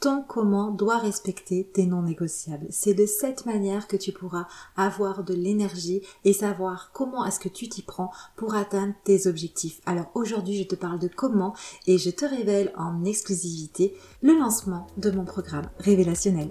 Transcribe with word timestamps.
ton 0.00 0.22
comment 0.22 0.70
doit 0.70 0.96
respecter 0.96 1.64
tes 1.64 1.84
non 1.84 2.02
négociables. 2.02 2.66
C'est 2.70 2.94
de 2.94 3.04
cette 3.04 3.44
manière 3.44 3.86
que 3.86 3.98
tu 3.98 4.12
pourras 4.12 4.46
avoir 4.74 5.24
de 5.24 5.34
l'énergie 5.34 6.00
et 6.24 6.32
savoir 6.32 6.90
comment 6.94 7.26
est-ce 7.26 7.38
que 7.38 7.50
tu 7.50 7.68
t'y 7.68 7.82
prends 7.82 8.10
pour 8.34 8.54
atteindre 8.54 8.94
tes 9.04 9.26
objectifs. 9.26 9.80
Alors 9.84 10.10
aujourd'hui, 10.14 10.56
je 10.56 10.66
te 10.66 10.74
parle 10.74 10.98
de 10.98 11.08
comment 11.08 11.54
et 11.86 11.98
je 11.98 12.08
te 12.08 12.24
révèle 12.24 12.72
en 12.78 13.04
exclusivité 13.04 13.94
le 14.22 14.38
lancement 14.38 14.86
de 14.96 15.10
mon 15.10 15.26
programme 15.26 15.68
révélationnel. 15.78 16.50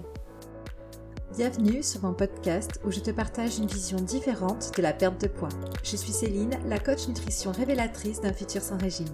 Bienvenue 1.36 1.82
sur 1.82 2.02
mon 2.02 2.14
podcast 2.14 2.80
où 2.84 2.92
je 2.92 3.00
te 3.00 3.10
partage 3.10 3.58
une 3.58 3.66
vision 3.66 3.98
différente 3.98 4.70
de 4.76 4.82
la 4.82 4.92
perte 4.92 5.20
de 5.20 5.28
poids. 5.28 5.48
Je 5.82 5.96
suis 5.96 6.12
Céline, 6.12 6.58
la 6.66 6.78
coach 6.78 7.08
nutrition 7.08 7.50
révélatrice 7.50 8.20
d'un 8.20 8.32
futur 8.32 8.62
sans 8.62 8.78
régime. 8.78 9.06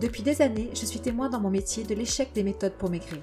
Depuis 0.00 0.22
des 0.22 0.42
années, 0.42 0.70
je 0.74 0.86
suis 0.86 1.00
témoin 1.00 1.28
dans 1.28 1.40
mon 1.40 1.50
métier 1.50 1.82
de 1.82 1.94
l'échec 1.94 2.30
des 2.34 2.44
méthodes 2.44 2.74
pour 2.74 2.90
maigrir. 2.90 3.22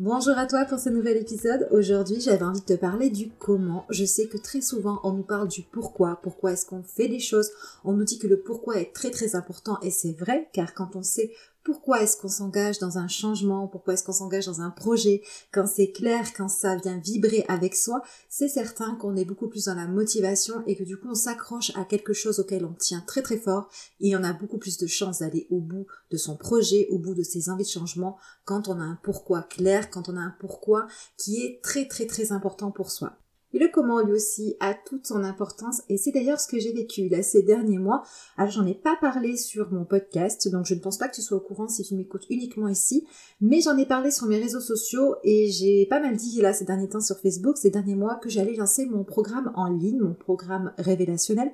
Bonjour 0.00 0.38
à 0.38 0.46
toi 0.46 0.64
pour 0.64 0.78
ce 0.78 0.90
nouvel 0.90 1.16
épisode. 1.16 1.66
Aujourd'hui, 1.72 2.20
j'avais 2.20 2.44
envie 2.44 2.60
de 2.60 2.66
te 2.66 2.74
parler 2.74 3.10
du 3.10 3.30
comment. 3.30 3.84
Je 3.90 4.04
sais 4.04 4.28
que 4.28 4.38
très 4.38 4.60
souvent, 4.60 5.00
on 5.02 5.10
nous 5.10 5.24
parle 5.24 5.48
du 5.48 5.62
pourquoi. 5.62 6.20
Pourquoi 6.22 6.52
est-ce 6.52 6.66
qu'on 6.66 6.84
fait 6.84 7.08
des 7.08 7.18
choses? 7.18 7.50
On 7.82 7.94
nous 7.94 8.04
dit 8.04 8.20
que 8.20 8.28
le 8.28 8.38
pourquoi 8.38 8.76
est 8.76 8.94
très 8.94 9.10
très 9.10 9.34
important 9.34 9.76
et 9.82 9.90
c'est 9.90 10.12
vrai 10.12 10.50
car 10.52 10.72
quand 10.72 10.94
on 10.94 11.02
sait 11.02 11.32
pourquoi 11.68 12.00
est-ce 12.00 12.16
qu'on 12.16 12.28
s'engage 12.28 12.78
dans 12.78 12.96
un 12.96 13.08
changement, 13.08 13.68
pourquoi 13.68 13.92
est-ce 13.92 14.02
qu'on 14.02 14.12
s'engage 14.12 14.46
dans 14.46 14.62
un 14.62 14.70
projet, 14.70 15.20
quand 15.52 15.66
c'est 15.66 15.92
clair, 15.92 16.32
quand 16.34 16.48
ça 16.48 16.76
vient 16.76 16.96
vibrer 16.96 17.44
avec 17.46 17.74
soi, 17.74 18.00
c'est 18.30 18.48
certain 18.48 18.94
qu'on 18.94 19.16
est 19.16 19.26
beaucoup 19.26 19.48
plus 19.48 19.66
dans 19.66 19.74
la 19.74 19.86
motivation 19.86 20.62
et 20.66 20.76
que 20.76 20.82
du 20.82 20.96
coup 20.96 21.08
on 21.10 21.14
s'accroche 21.14 21.76
à 21.76 21.84
quelque 21.84 22.14
chose 22.14 22.40
auquel 22.40 22.64
on 22.64 22.72
tient 22.72 23.04
très 23.06 23.20
très 23.20 23.36
fort. 23.36 23.68
Et 24.00 24.16
on 24.16 24.24
a 24.24 24.32
beaucoup 24.32 24.56
plus 24.56 24.78
de 24.78 24.86
chances 24.86 25.18
d'aller 25.18 25.46
au 25.50 25.60
bout 25.60 25.86
de 26.10 26.16
son 26.16 26.38
projet, 26.38 26.86
au 26.88 26.98
bout 26.98 27.12
de 27.12 27.22
ses 27.22 27.50
envies 27.50 27.64
de 27.64 27.68
changement 27.68 28.16
quand 28.46 28.68
on 28.68 28.80
a 28.80 28.84
un 28.84 28.98
pourquoi 29.02 29.42
clair, 29.42 29.90
quand 29.90 30.08
on 30.08 30.16
a 30.16 30.20
un 30.20 30.34
pourquoi 30.40 30.86
qui 31.18 31.42
est 31.42 31.60
très 31.62 31.86
très 31.86 32.06
très 32.06 32.32
important 32.32 32.70
pour 32.70 32.90
soi. 32.90 33.18
Et 33.54 33.58
le 33.58 33.68
comment 33.72 34.00
lui 34.02 34.12
aussi 34.12 34.56
a 34.60 34.74
toute 34.74 35.06
son 35.06 35.24
importance 35.24 35.82
et 35.88 35.96
c'est 35.96 36.12
d'ailleurs 36.12 36.38
ce 36.38 36.48
que 36.48 36.58
j'ai 36.58 36.72
vécu 36.72 37.08
là 37.08 37.22
ces 37.22 37.42
derniers 37.42 37.78
mois. 37.78 38.02
Alors 38.36 38.50
j'en 38.50 38.66
ai 38.66 38.74
pas 38.74 38.96
parlé 39.00 39.36
sur 39.36 39.72
mon 39.72 39.84
podcast, 39.84 40.48
donc 40.48 40.66
je 40.66 40.74
ne 40.74 40.80
pense 40.80 40.98
pas 40.98 41.08
que 41.08 41.14
tu 41.14 41.22
sois 41.22 41.38
au 41.38 41.40
courant 41.40 41.68
si 41.68 41.82
tu 41.82 41.94
m'écoutes 41.94 42.26
uniquement 42.28 42.68
ici, 42.68 43.06
mais 43.40 43.60
j'en 43.62 43.78
ai 43.78 43.86
parlé 43.86 44.10
sur 44.10 44.26
mes 44.26 44.38
réseaux 44.38 44.60
sociaux 44.60 45.16
et 45.24 45.48
j'ai 45.50 45.86
pas 45.86 46.00
mal 46.00 46.16
dit 46.16 46.40
là 46.42 46.52
ces 46.52 46.66
derniers 46.66 46.88
temps 46.88 47.00
sur 47.00 47.18
Facebook, 47.18 47.56
ces 47.56 47.70
derniers 47.70 47.96
mois, 47.96 48.16
que 48.16 48.28
j'allais 48.28 48.54
lancer 48.54 48.84
mon 48.84 49.04
programme 49.04 49.50
en 49.54 49.70
ligne, 49.70 50.00
mon 50.00 50.14
programme 50.14 50.74
révélationnel 50.76 51.50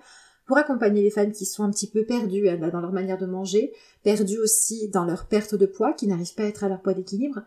pour 0.46 0.58
accompagner 0.58 1.02
les 1.02 1.10
femmes 1.10 1.32
qui 1.32 1.46
sont 1.46 1.64
un 1.64 1.70
petit 1.70 1.88
peu 1.88 2.04
perdues 2.04 2.48
hein, 2.48 2.58
dans 2.70 2.80
leur 2.80 2.92
manière 2.92 3.18
de 3.18 3.26
manger, 3.26 3.72
perdues 4.02 4.38
aussi 4.38 4.88
dans 4.88 5.04
leur 5.04 5.26
perte 5.26 5.54
de 5.54 5.66
poids, 5.66 5.92
qui 5.92 6.06
n'arrivent 6.06 6.34
pas 6.34 6.42
à 6.42 6.46
être 6.46 6.64
à 6.64 6.68
leur 6.68 6.82
poids 6.82 6.94
d'équilibre, 6.94 7.40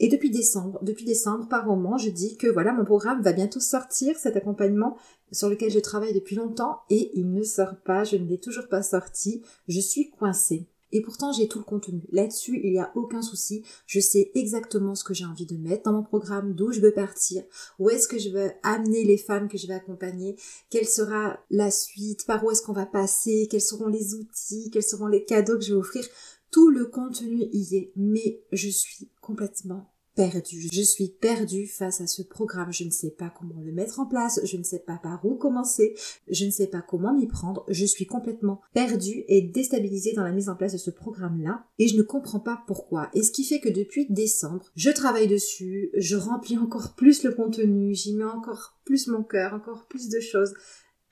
et 0.00 0.08
depuis 0.08 0.30
décembre, 0.30 0.80
depuis 0.82 1.04
décembre, 1.04 1.46
par 1.48 1.66
moment, 1.66 1.98
je 1.98 2.08
dis 2.08 2.36
que 2.38 2.46
voilà, 2.46 2.72
mon 2.72 2.84
programme 2.84 3.22
va 3.22 3.32
bientôt 3.32 3.60
sortir, 3.60 4.18
cet 4.18 4.34
accompagnement 4.34 4.96
sur 5.30 5.48
lequel 5.48 5.70
je 5.70 5.78
travaille 5.78 6.14
depuis 6.14 6.36
longtemps, 6.36 6.80
et 6.88 7.10
il 7.14 7.32
ne 7.32 7.42
sort 7.42 7.76
pas, 7.84 8.02
je 8.02 8.16
ne 8.16 8.26
l'ai 8.26 8.38
toujours 8.38 8.68
pas 8.68 8.82
sorti, 8.82 9.42
je 9.68 9.78
suis 9.78 10.10
coincée. 10.10 10.66
Et 10.92 11.02
pourtant, 11.02 11.32
j'ai 11.32 11.48
tout 11.48 11.58
le 11.58 11.64
contenu. 11.64 12.02
Là-dessus, 12.10 12.60
il 12.64 12.72
n'y 12.72 12.80
a 12.80 12.90
aucun 12.96 13.22
souci. 13.22 13.62
Je 13.86 14.00
sais 14.00 14.32
exactement 14.34 14.94
ce 14.94 15.04
que 15.04 15.14
j'ai 15.14 15.24
envie 15.24 15.46
de 15.46 15.56
mettre 15.56 15.84
dans 15.84 15.92
mon 15.92 16.02
programme, 16.02 16.54
d'où 16.54 16.72
je 16.72 16.80
veux 16.80 16.92
partir, 16.92 17.44
où 17.78 17.90
est-ce 17.90 18.08
que 18.08 18.18
je 18.18 18.30
veux 18.30 18.50
amener 18.62 19.04
les 19.04 19.18
femmes 19.18 19.48
que 19.48 19.58
je 19.58 19.66
vais 19.66 19.74
accompagner, 19.74 20.36
quelle 20.68 20.88
sera 20.88 21.38
la 21.50 21.70
suite, 21.70 22.26
par 22.26 22.44
où 22.44 22.50
est-ce 22.50 22.62
qu'on 22.62 22.72
va 22.72 22.86
passer, 22.86 23.46
quels 23.50 23.60
seront 23.60 23.88
les 23.88 24.14
outils, 24.14 24.70
quels 24.72 24.82
seront 24.82 25.06
les 25.06 25.24
cadeaux 25.24 25.58
que 25.58 25.64
je 25.64 25.74
vais 25.74 25.80
offrir. 25.80 26.04
Tout 26.50 26.70
le 26.70 26.86
contenu 26.86 27.48
y 27.52 27.76
est, 27.76 27.92
mais 27.94 28.42
je 28.50 28.68
suis 28.68 29.08
complètement 29.20 29.89
perdue. 30.14 30.68
Je 30.72 30.82
suis 30.82 31.08
perdue 31.08 31.66
face 31.66 32.00
à 32.00 32.06
ce 32.06 32.22
programme. 32.22 32.72
Je 32.72 32.84
ne 32.84 32.90
sais 32.90 33.10
pas 33.10 33.30
comment 33.30 33.60
le 33.60 33.72
mettre 33.72 34.00
en 34.00 34.06
place. 34.06 34.40
Je 34.44 34.56
ne 34.56 34.62
sais 34.62 34.80
pas 34.80 34.98
par 34.98 35.24
où 35.24 35.36
commencer. 35.36 35.94
Je 36.28 36.44
ne 36.44 36.50
sais 36.50 36.66
pas 36.66 36.82
comment 36.82 37.14
m'y 37.14 37.26
prendre. 37.26 37.64
Je 37.68 37.84
suis 37.84 38.06
complètement 38.06 38.60
perdue 38.74 39.24
et 39.28 39.42
déstabilisée 39.42 40.12
dans 40.12 40.24
la 40.24 40.32
mise 40.32 40.48
en 40.48 40.56
place 40.56 40.72
de 40.72 40.78
ce 40.78 40.90
programme-là. 40.90 41.64
Et 41.78 41.88
je 41.88 41.96
ne 41.96 42.02
comprends 42.02 42.40
pas 42.40 42.62
pourquoi. 42.66 43.10
Et 43.14 43.22
ce 43.22 43.32
qui 43.32 43.44
fait 43.44 43.60
que 43.60 43.68
depuis 43.68 44.06
décembre, 44.10 44.70
je 44.74 44.90
travaille 44.90 45.28
dessus. 45.28 45.90
Je 45.96 46.16
remplis 46.16 46.58
encore 46.58 46.94
plus 46.94 47.22
le 47.22 47.32
contenu. 47.32 47.94
J'y 47.94 48.14
mets 48.14 48.24
encore 48.24 48.78
plus 48.84 49.06
mon 49.06 49.22
cœur, 49.22 49.54
encore 49.54 49.86
plus 49.86 50.08
de 50.08 50.20
choses. 50.20 50.54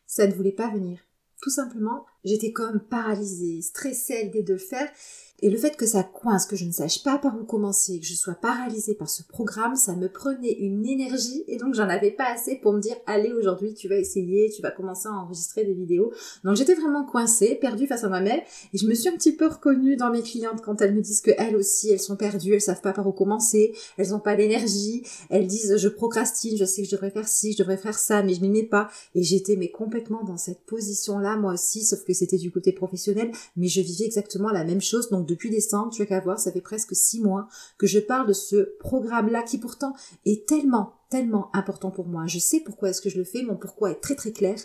Ça 0.07 0.27
ne 0.27 0.35
voulait 0.35 0.53
pas 0.53 0.71
venir. 0.71 1.01
Tout 1.41 1.51
simplement, 1.51 2.05
j'étais 2.25 2.53
comme 2.53 2.81
paralysée, 2.81 3.63
stressée 3.63 4.17
à 4.17 4.23
l'idée 4.23 4.43
de 4.43 4.55
le 4.55 4.59
faire. 4.59 4.91
Et 5.41 5.51
le 5.51 5.57
fait 5.57 5.77
que 5.77 5.87
ça 5.87 6.03
coince, 6.03 6.47
que 6.47 6.57
je 6.57 6.65
ne 6.65 6.73
sache 6.73 7.05
pas 7.05 7.17
par 7.17 7.39
où 7.41 7.45
commencer, 7.45 8.01
que 8.01 8.07
je 8.07 8.15
sois 8.15 8.35
paralysée 8.35 8.95
par 8.95 9.09
ce 9.09 9.23
programme, 9.23 9.77
ça 9.77 9.95
me 9.95 10.09
prenait 10.09 10.51
une 10.51 10.85
énergie 10.85 11.45
et 11.47 11.59
donc 11.59 11.75
j'en 11.75 11.89
avais 11.89 12.11
pas 12.11 12.33
assez 12.33 12.57
pour 12.57 12.73
me 12.73 12.81
dire 12.81 12.97
allez 13.07 13.33
aujourd'hui 13.33 13.73
tu 13.73 13.87
vas 13.87 13.95
essayer, 13.95 14.51
tu 14.51 14.63
vas 14.63 14.73
commencer 14.73 15.07
à 15.07 15.13
enregistrer 15.13 15.65
des 15.65 15.75
vidéos. 15.75 16.13
Donc 16.43 16.57
j'étais 16.57 16.75
vraiment 16.75 17.05
coincée, 17.05 17.55
perdue 17.55 17.87
face 17.87 18.03
à 18.03 18.09
moi-même 18.09 18.41
et 18.75 18.79
je 18.79 18.87
me 18.89 18.95
suis 18.95 19.09
un 19.09 19.13
petit 19.13 19.31
peu 19.31 19.47
reconnue 19.47 19.95
dans 19.95 20.11
mes 20.11 20.23
clientes 20.23 20.61
quand 20.61 20.83
elles 20.83 20.93
me 20.93 21.03
disent 21.03 21.21
que 21.21 21.31
elles 21.39 21.55
aussi 21.55 21.91
elles 21.91 22.01
sont 22.01 22.17
perdues, 22.17 22.55
elles 22.55 22.61
savent 22.61 22.81
pas 22.81 22.93
par 22.93 23.07
où 23.07 23.13
commencer, 23.13 23.77
elles 23.97 24.13
ont 24.17 24.21
pas 24.21 24.35
l'énergie, 24.35 25.05
elles 25.31 25.47
disent 25.47 25.77
je 25.77 25.89
procrastine, 25.89 26.57
je 26.57 26.65
sais 26.65 26.83
que 26.83 26.89
je 26.89 26.97
devrais 26.97 27.11
faire 27.11 27.29
ci, 27.29 27.53
je 27.53 27.59
devrais 27.59 27.77
faire 27.77 27.99
ça 27.99 28.25
mais 28.25 28.35
je 28.35 28.41
m'y 28.41 28.51
mets 28.51 28.65
pas 28.65 28.89
et 29.15 29.23
j'étais 29.23 29.55
mais 29.55 29.71
complètement 29.71 30.25
dans 30.25 30.37
cette 30.37 30.63
position 30.67 31.21
là 31.21 31.37
moi 31.37 31.53
aussi 31.53 31.85
sauf 31.85 32.03
que 32.03 32.13
c'était 32.13 32.39
du 32.39 32.51
côté 32.51 32.73
professionnel 32.73 33.31
mais 33.57 33.69
je 33.69 33.81
vivais 33.81 34.05
exactement 34.07 34.51
la 34.51 34.65
même 34.65 34.81
chose 34.81 35.11
donc 35.11 35.28
depuis 35.29 35.51
décembre, 35.51 35.93
tu 35.93 36.03
as 36.03 36.07
qu'à 36.07 36.21
voir, 36.21 36.39
ça 36.39 36.51
fait 36.51 36.61
presque 36.61 36.97
six 36.97 37.21
mois 37.21 37.47
que 37.77 37.87
je 37.87 37.99
parle 37.99 38.27
de 38.27 38.33
ce 38.33 38.77
programme-là 38.81 39.43
qui 39.43 39.59
pourtant 39.59 39.95
est 40.25 40.49
tellement, 40.49 40.95
tellement 41.11 41.55
important 41.55 41.91
pour 41.91 42.07
moi. 42.07 42.27
Je 42.27 42.39
sais 42.39 42.61
pourquoi 42.61 42.91
est-ce 42.91 43.01
que 43.01 43.11
je 43.11 43.19
le 43.19 43.25
fais, 43.25 43.43
mon 43.43 43.57
pourquoi 43.57 43.91
est 43.91 44.01
très 44.01 44.15
très 44.15 44.33
clair, 44.33 44.59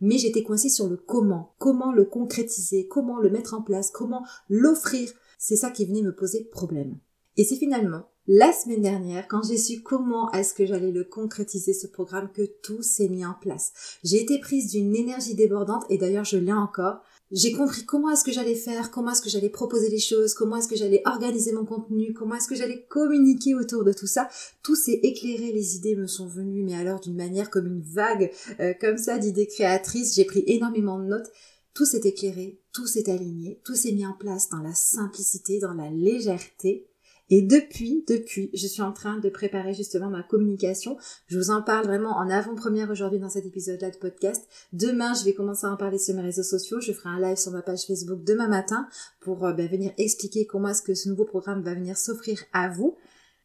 mais 0.00 0.18
j'étais 0.18 0.42
coincée 0.42 0.68
sur 0.68 0.88
le 0.88 0.96
comment, 0.96 1.54
comment 1.58 1.92
le 1.92 2.04
concrétiser, 2.04 2.86
comment 2.86 3.18
le 3.18 3.30
mettre 3.30 3.54
en 3.54 3.62
place, 3.62 3.90
comment 3.90 4.24
l'offrir. 4.48 5.10
C'est 5.38 5.56
ça 5.56 5.70
qui 5.70 5.86
venait 5.86 6.02
me 6.02 6.14
poser 6.14 6.44
problème. 6.44 6.98
Et 7.36 7.44
c'est 7.44 7.56
finalement 7.56 8.04
la 8.32 8.52
semaine 8.52 8.82
dernière, 8.82 9.26
quand 9.26 9.42
j'ai 9.42 9.56
su 9.56 9.82
comment 9.82 10.30
est-ce 10.30 10.54
que 10.54 10.64
j'allais 10.64 10.92
le 10.92 11.02
concrétiser 11.02 11.72
ce 11.72 11.88
programme, 11.88 12.30
que 12.30 12.46
tout 12.62 12.80
s'est 12.80 13.08
mis 13.08 13.24
en 13.24 13.34
place. 13.34 13.72
J'ai 14.04 14.22
été 14.22 14.38
prise 14.38 14.70
d'une 14.70 14.94
énergie 14.94 15.34
débordante 15.34 15.84
et 15.88 15.98
d'ailleurs 15.98 16.24
je 16.24 16.36
l'ai 16.36 16.52
encore 16.52 17.00
j'ai 17.30 17.52
compris 17.52 17.84
comment 17.84 18.10
est-ce 18.10 18.24
que 18.24 18.32
j'allais 18.32 18.56
faire, 18.56 18.90
comment 18.90 19.12
est-ce 19.12 19.22
que 19.22 19.30
j'allais 19.30 19.50
proposer 19.50 19.88
les 19.88 20.00
choses, 20.00 20.34
comment 20.34 20.56
est-ce 20.56 20.68
que 20.68 20.76
j'allais 20.76 21.02
organiser 21.04 21.52
mon 21.52 21.64
contenu, 21.64 22.12
comment 22.12 22.34
est-ce 22.34 22.48
que 22.48 22.56
j'allais 22.56 22.84
communiquer 22.88 23.54
autour 23.54 23.84
de 23.84 23.92
tout 23.92 24.08
ça. 24.08 24.28
Tout 24.62 24.74
s'est 24.74 24.98
éclairé, 25.02 25.52
les 25.52 25.76
idées 25.76 25.94
me 25.94 26.06
sont 26.06 26.26
venues, 26.26 26.64
mais 26.64 26.74
alors 26.74 26.98
d'une 27.00 27.16
manière 27.16 27.50
comme 27.50 27.66
une 27.66 27.82
vague, 27.82 28.32
euh, 28.58 28.74
comme 28.80 28.98
ça 28.98 29.18
d'idées 29.18 29.46
créatrices. 29.46 30.14
J'ai 30.14 30.24
pris 30.24 30.42
énormément 30.46 30.98
de 30.98 31.04
notes. 31.04 31.30
Tout 31.72 31.84
s'est 31.84 32.00
éclairé, 32.02 32.60
tout 32.72 32.88
s'est 32.88 33.08
aligné, 33.08 33.60
tout 33.64 33.76
s'est 33.76 33.92
mis 33.92 34.04
en 34.04 34.14
place 34.14 34.48
dans 34.48 34.58
la 34.58 34.74
simplicité, 34.74 35.60
dans 35.60 35.74
la 35.74 35.88
légèreté. 35.88 36.88
Et 37.30 37.42
depuis, 37.42 38.04
depuis, 38.08 38.50
je 38.54 38.66
suis 38.66 38.82
en 38.82 38.92
train 38.92 39.18
de 39.18 39.28
préparer 39.28 39.72
justement 39.72 40.10
ma 40.10 40.24
communication. 40.24 40.98
Je 41.28 41.38
vous 41.38 41.50
en 41.50 41.62
parle 41.62 41.86
vraiment 41.86 42.16
en 42.16 42.28
avant-première 42.28 42.90
aujourd'hui 42.90 43.20
dans 43.20 43.28
cet 43.28 43.46
épisode-là 43.46 43.90
de 43.90 43.96
podcast. 43.96 44.48
Demain, 44.72 45.14
je 45.14 45.24
vais 45.24 45.32
commencer 45.32 45.66
à 45.66 45.70
en 45.70 45.76
parler 45.76 45.98
sur 45.98 46.16
mes 46.16 46.22
réseaux 46.22 46.42
sociaux. 46.42 46.80
Je 46.80 46.92
ferai 46.92 47.08
un 47.08 47.20
live 47.20 47.36
sur 47.36 47.52
ma 47.52 47.62
page 47.62 47.86
Facebook 47.86 48.24
demain 48.24 48.48
matin 48.48 48.88
pour 49.20 49.44
euh, 49.44 49.52
ben, 49.52 49.68
venir 49.68 49.92
expliquer 49.96 50.44
comment 50.44 50.68
est-ce 50.68 50.82
que 50.82 50.94
ce 50.94 51.08
nouveau 51.08 51.24
programme 51.24 51.62
va 51.62 51.74
venir 51.74 51.96
s'offrir 51.96 52.42
à 52.52 52.68
vous. 52.68 52.96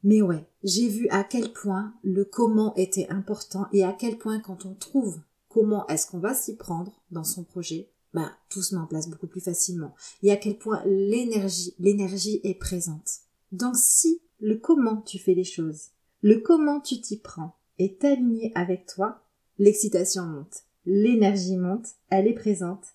Mais 0.04 0.22
ouais, 0.24 0.48
j'ai 0.64 0.88
vu 0.88 1.08
à 1.10 1.24
quel 1.24 1.54
point 1.54 1.94
le 2.04 2.26
comment 2.26 2.74
était 2.76 3.08
important 3.10 3.68
et 3.72 3.84
à 3.84 3.94
quel 3.94 4.18
point 4.18 4.40
quand 4.40 4.66
on 4.66 4.74
trouve 4.74 5.20
comment 5.48 5.86
est-ce 5.88 6.08
qu'on 6.08 6.20
va 6.20 6.34
s'y 6.34 6.56
prendre 6.56 6.92
dans 7.12 7.24
son 7.24 7.44
projet, 7.44 7.90
bah, 8.14 8.32
tout 8.50 8.62
se 8.62 8.74
met 8.74 8.82
en 8.82 8.88
place 8.88 9.10
beaucoup 9.10 9.28
plus 9.28 9.42
facilement. 9.42 9.94
Et 10.24 10.32
à 10.32 10.38
quel 10.38 10.58
point 10.58 10.84
l'énergie, 10.86 11.76
l'énergie 11.80 12.42
est 12.44 12.56
présente. 12.56 13.25
Donc 13.52 13.76
si 13.76 14.22
le 14.40 14.58
comment 14.58 15.02
tu 15.02 15.20
fais 15.20 15.34
les 15.34 15.44
choses, 15.44 15.90
le 16.22 16.40
comment 16.40 16.80
tu 16.80 17.00
t'y 17.02 17.18
prends 17.18 17.56
est 17.78 18.04
aligné 18.04 18.52
avec 18.56 18.86
toi, 18.86 19.22
l'excitation 19.58 20.24
monte, 20.24 20.64
l'énergie 20.86 21.58
monte, 21.58 21.88
elle 22.10 22.28
est 22.28 22.34
présente 22.34 22.86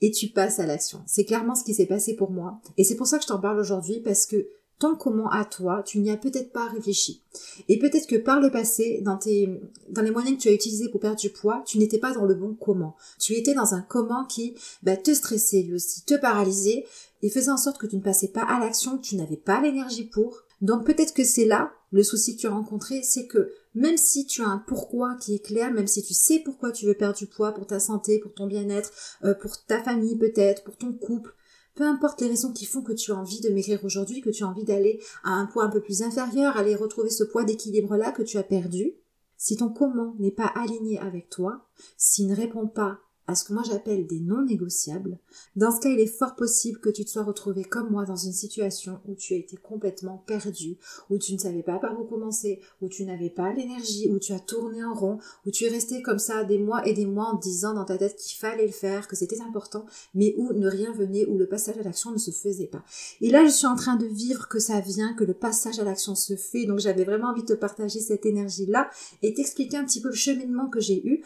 et 0.00 0.10
tu 0.10 0.28
passes 0.28 0.58
à 0.58 0.66
l'action. 0.66 1.02
C'est 1.06 1.24
clairement 1.24 1.54
ce 1.54 1.64
qui 1.64 1.74
s'est 1.74 1.86
passé 1.86 2.16
pour 2.16 2.30
moi 2.30 2.60
et 2.76 2.84
c'est 2.84 2.96
pour 2.96 3.06
ça 3.06 3.18
que 3.18 3.24
je 3.24 3.28
t'en 3.28 3.40
parle 3.40 3.60
aujourd'hui 3.60 4.00
parce 4.00 4.26
que 4.26 4.48
ton 4.80 4.96
comment 4.96 5.30
à 5.30 5.44
toi, 5.44 5.82
tu 5.84 5.98
n'y 5.98 6.10
as 6.10 6.16
peut-être 6.16 6.52
pas 6.52 6.66
réfléchi. 6.66 7.22
Et 7.68 7.78
peut-être 7.78 8.06
que 8.06 8.16
par 8.16 8.40
le 8.40 8.50
passé, 8.50 9.00
dans, 9.04 9.18
tes, 9.18 9.60
dans 9.90 10.00
les 10.00 10.10
moyens 10.10 10.36
que 10.36 10.42
tu 10.42 10.48
as 10.48 10.54
utilisés 10.54 10.88
pour 10.88 11.00
perdre 11.00 11.20
du 11.20 11.28
poids, 11.28 11.62
tu 11.66 11.78
n'étais 11.78 11.98
pas 11.98 12.14
dans 12.14 12.24
le 12.24 12.34
bon 12.34 12.56
comment. 12.58 12.96
Tu 13.20 13.34
étais 13.34 13.52
dans 13.52 13.74
un 13.74 13.82
comment 13.82 14.24
qui 14.24 14.54
bah, 14.82 14.96
te 14.96 15.12
stressait 15.12 15.62
lui 15.62 15.74
aussi, 15.74 16.02
te 16.06 16.14
paralysait 16.14 16.86
et 17.22 17.30
faisait 17.30 17.50
en 17.50 17.56
sorte 17.56 17.78
que 17.78 17.86
tu 17.86 17.96
ne 17.96 18.02
passais 18.02 18.28
pas 18.28 18.42
à 18.42 18.60
l'action, 18.60 18.98
que 18.98 19.02
tu 19.02 19.16
n'avais 19.16 19.36
pas 19.36 19.60
l'énergie 19.60 20.04
pour. 20.06 20.42
Donc 20.60 20.84
peut-être 20.84 21.14
que 21.14 21.24
c'est 21.24 21.44
là 21.44 21.72
le 21.92 22.02
souci 22.02 22.36
que 22.36 22.42
tu 22.42 22.46
as 22.46 22.52
rencontré, 22.52 23.02
c'est 23.02 23.26
que 23.26 23.50
même 23.74 23.96
si 23.96 24.26
tu 24.26 24.42
as 24.42 24.48
un 24.48 24.58
pourquoi 24.58 25.16
qui 25.16 25.34
est 25.34 25.44
clair, 25.44 25.72
même 25.72 25.86
si 25.86 26.02
tu 26.02 26.14
sais 26.14 26.40
pourquoi 26.44 26.70
tu 26.70 26.86
veux 26.86 26.94
perdre 26.94 27.16
du 27.16 27.26
poids 27.26 27.52
pour 27.52 27.66
ta 27.66 27.80
santé, 27.80 28.18
pour 28.20 28.32
ton 28.32 28.46
bien-être, 28.46 28.92
euh, 29.24 29.34
pour 29.34 29.64
ta 29.64 29.82
famille 29.82 30.16
peut-être, 30.16 30.62
pour 30.62 30.76
ton 30.76 30.92
couple, 30.92 31.34
peu 31.74 31.84
importe 31.84 32.20
les 32.20 32.28
raisons 32.28 32.52
qui 32.52 32.66
font 32.66 32.82
que 32.82 32.92
tu 32.92 33.12
as 33.12 33.16
envie 33.16 33.40
de 33.40 33.50
maigrir 33.50 33.84
aujourd'hui, 33.84 34.20
que 34.20 34.30
tu 34.30 34.44
as 34.44 34.48
envie 34.48 34.64
d'aller 34.64 35.00
à 35.24 35.30
un 35.30 35.46
poids 35.46 35.64
un 35.64 35.70
peu 35.70 35.80
plus 35.80 36.02
inférieur, 36.02 36.56
aller 36.56 36.74
retrouver 36.74 37.10
ce 37.10 37.24
poids 37.24 37.44
d'équilibre-là 37.44 38.12
que 38.12 38.22
tu 38.22 38.38
as 38.38 38.42
perdu, 38.42 38.94
si 39.36 39.56
ton 39.56 39.70
comment 39.70 40.14
n'est 40.18 40.30
pas 40.30 40.52
aligné 40.54 40.98
avec 40.98 41.30
toi, 41.30 41.66
s'il 41.96 42.28
ne 42.28 42.36
répond 42.36 42.66
pas 42.66 43.00
à 43.30 43.36
ce 43.36 43.44
que 43.44 43.52
moi 43.52 43.62
j'appelle 43.64 44.08
des 44.08 44.18
non 44.18 44.42
négociables, 44.42 45.16
dans 45.54 45.70
ce 45.70 45.80
cas, 45.80 45.88
il 45.88 46.00
est 46.00 46.06
fort 46.06 46.34
possible 46.34 46.80
que 46.80 46.90
tu 46.90 47.04
te 47.04 47.10
sois 47.10 47.22
retrouvé 47.22 47.62
comme 47.62 47.88
moi 47.88 48.04
dans 48.04 48.16
une 48.16 48.32
situation 48.32 49.00
où 49.06 49.14
tu 49.14 49.34
as 49.34 49.36
été 49.36 49.56
complètement 49.56 50.24
perdu, 50.26 50.78
où 51.10 51.18
tu 51.18 51.32
ne 51.34 51.38
savais 51.38 51.62
pas 51.62 51.78
par 51.78 51.98
où 52.00 52.04
commencer, 52.04 52.60
où 52.82 52.88
tu 52.88 53.04
n'avais 53.04 53.30
pas 53.30 53.52
l'énergie, 53.52 54.08
où 54.10 54.18
tu 54.18 54.32
as 54.32 54.40
tourné 54.40 54.82
en 54.84 54.94
rond, 54.94 55.18
où 55.46 55.52
tu 55.52 55.64
es 55.64 55.68
resté 55.68 56.02
comme 56.02 56.18
ça 56.18 56.42
des 56.42 56.58
mois 56.58 56.84
et 56.88 56.92
des 56.92 57.06
mois 57.06 57.26
en 57.26 57.36
disant 57.36 57.72
dans 57.72 57.84
ta 57.84 57.98
tête 57.98 58.16
qu'il 58.16 58.36
fallait 58.36 58.66
le 58.66 58.72
faire, 58.72 59.06
que 59.06 59.14
c'était 59.14 59.40
important, 59.40 59.86
mais 60.12 60.34
où 60.36 60.52
ne 60.52 60.68
rien 60.68 60.92
venait, 60.92 61.24
où 61.26 61.38
le 61.38 61.46
passage 61.46 61.78
à 61.78 61.82
l'action 61.82 62.10
ne 62.10 62.18
se 62.18 62.32
faisait 62.32 62.66
pas. 62.66 62.82
Et 63.20 63.30
là, 63.30 63.44
je 63.44 63.50
suis 63.50 63.68
en 63.68 63.76
train 63.76 63.94
de 63.94 64.06
vivre 64.06 64.48
que 64.48 64.58
ça 64.58 64.80
vient, 64.80 65.14
que 65.14 65.24
le 65.24 65.34
passage 65.34 65.78
à 65.78 65.84
l'action 65.84 66.16
se 66.16 66.34
fait, 66.34 66.66
donc 66.66 66.80
j'avais 66.80 67.04
vraiment 67.04 67.28
envie 67.28 67.42
de 67.42 67.54
te 67.54 67.58
partager 67.60 68.00
cette 68.00 68.26
énergie-là 68.26 68.90
et 69.22 69.34
t'expliquer 69.34 69.76
un 69.76 69.84
petit 69.84 70.00
peu 70.00 70.08
le 70.08 70.14
cheminement 70.14 70.68
que 70.68 70.80
j'ai 70.80 71.06
eu, 71.06 71.22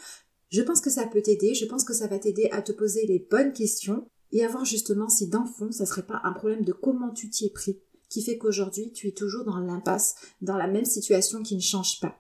je 0.55 0.63
pense 0.63 0.81
que 0.81 0.89
ça 0.89 1.09
peut 1.09 1.21
t'aider, 1.21 1.53
je 1.53 1.65
pense 1.65 1.83
que 1.83 1.93
ça 1.93 2.07
va 2.07 2.17
t'aider 2.17 2.49
à 2.53 2.63
te 2.63 2.71
poser 2.71 3.07
les 3.07 3.19
bonnes 3.19 3.53
questions 3.53 4.07
et 4.31 4.45
à 4.45 4.49
voir 4.49 4.65
justement 4.65 5.09
si 5.09 5.27
dans 5.27 5.43
le 5.43 5.49
fond, 5.49 5.73
ça 5.73 5.85
serait 5.85 6.07
pas 6.07 6.21
un 6.23 6.33
problème 6.33 6.63
de 6.63 6.73
comment 6.73 7.11
tu 7.11 7.29
t'y 7.29 7.47
es 7.47 7.51
pris 7.51 7.81
qui 8.09 8.23
fait 8.23 8.39
qu'aujourd'hui, 8.39 8.93
tu 8.93 9.09
es 9.09 9.11
toujours 9.11 9.45
dans 9.45 9.59
l'impasse, 9.59 10.15
dans 10.43 10.57
la 10.57 10.69
même 10.69 10.85
situation 10.85 11.43
qui 11.43 11.57
ne 11.57 11.61
change 11.61 11.99
pas. 11.99 12.17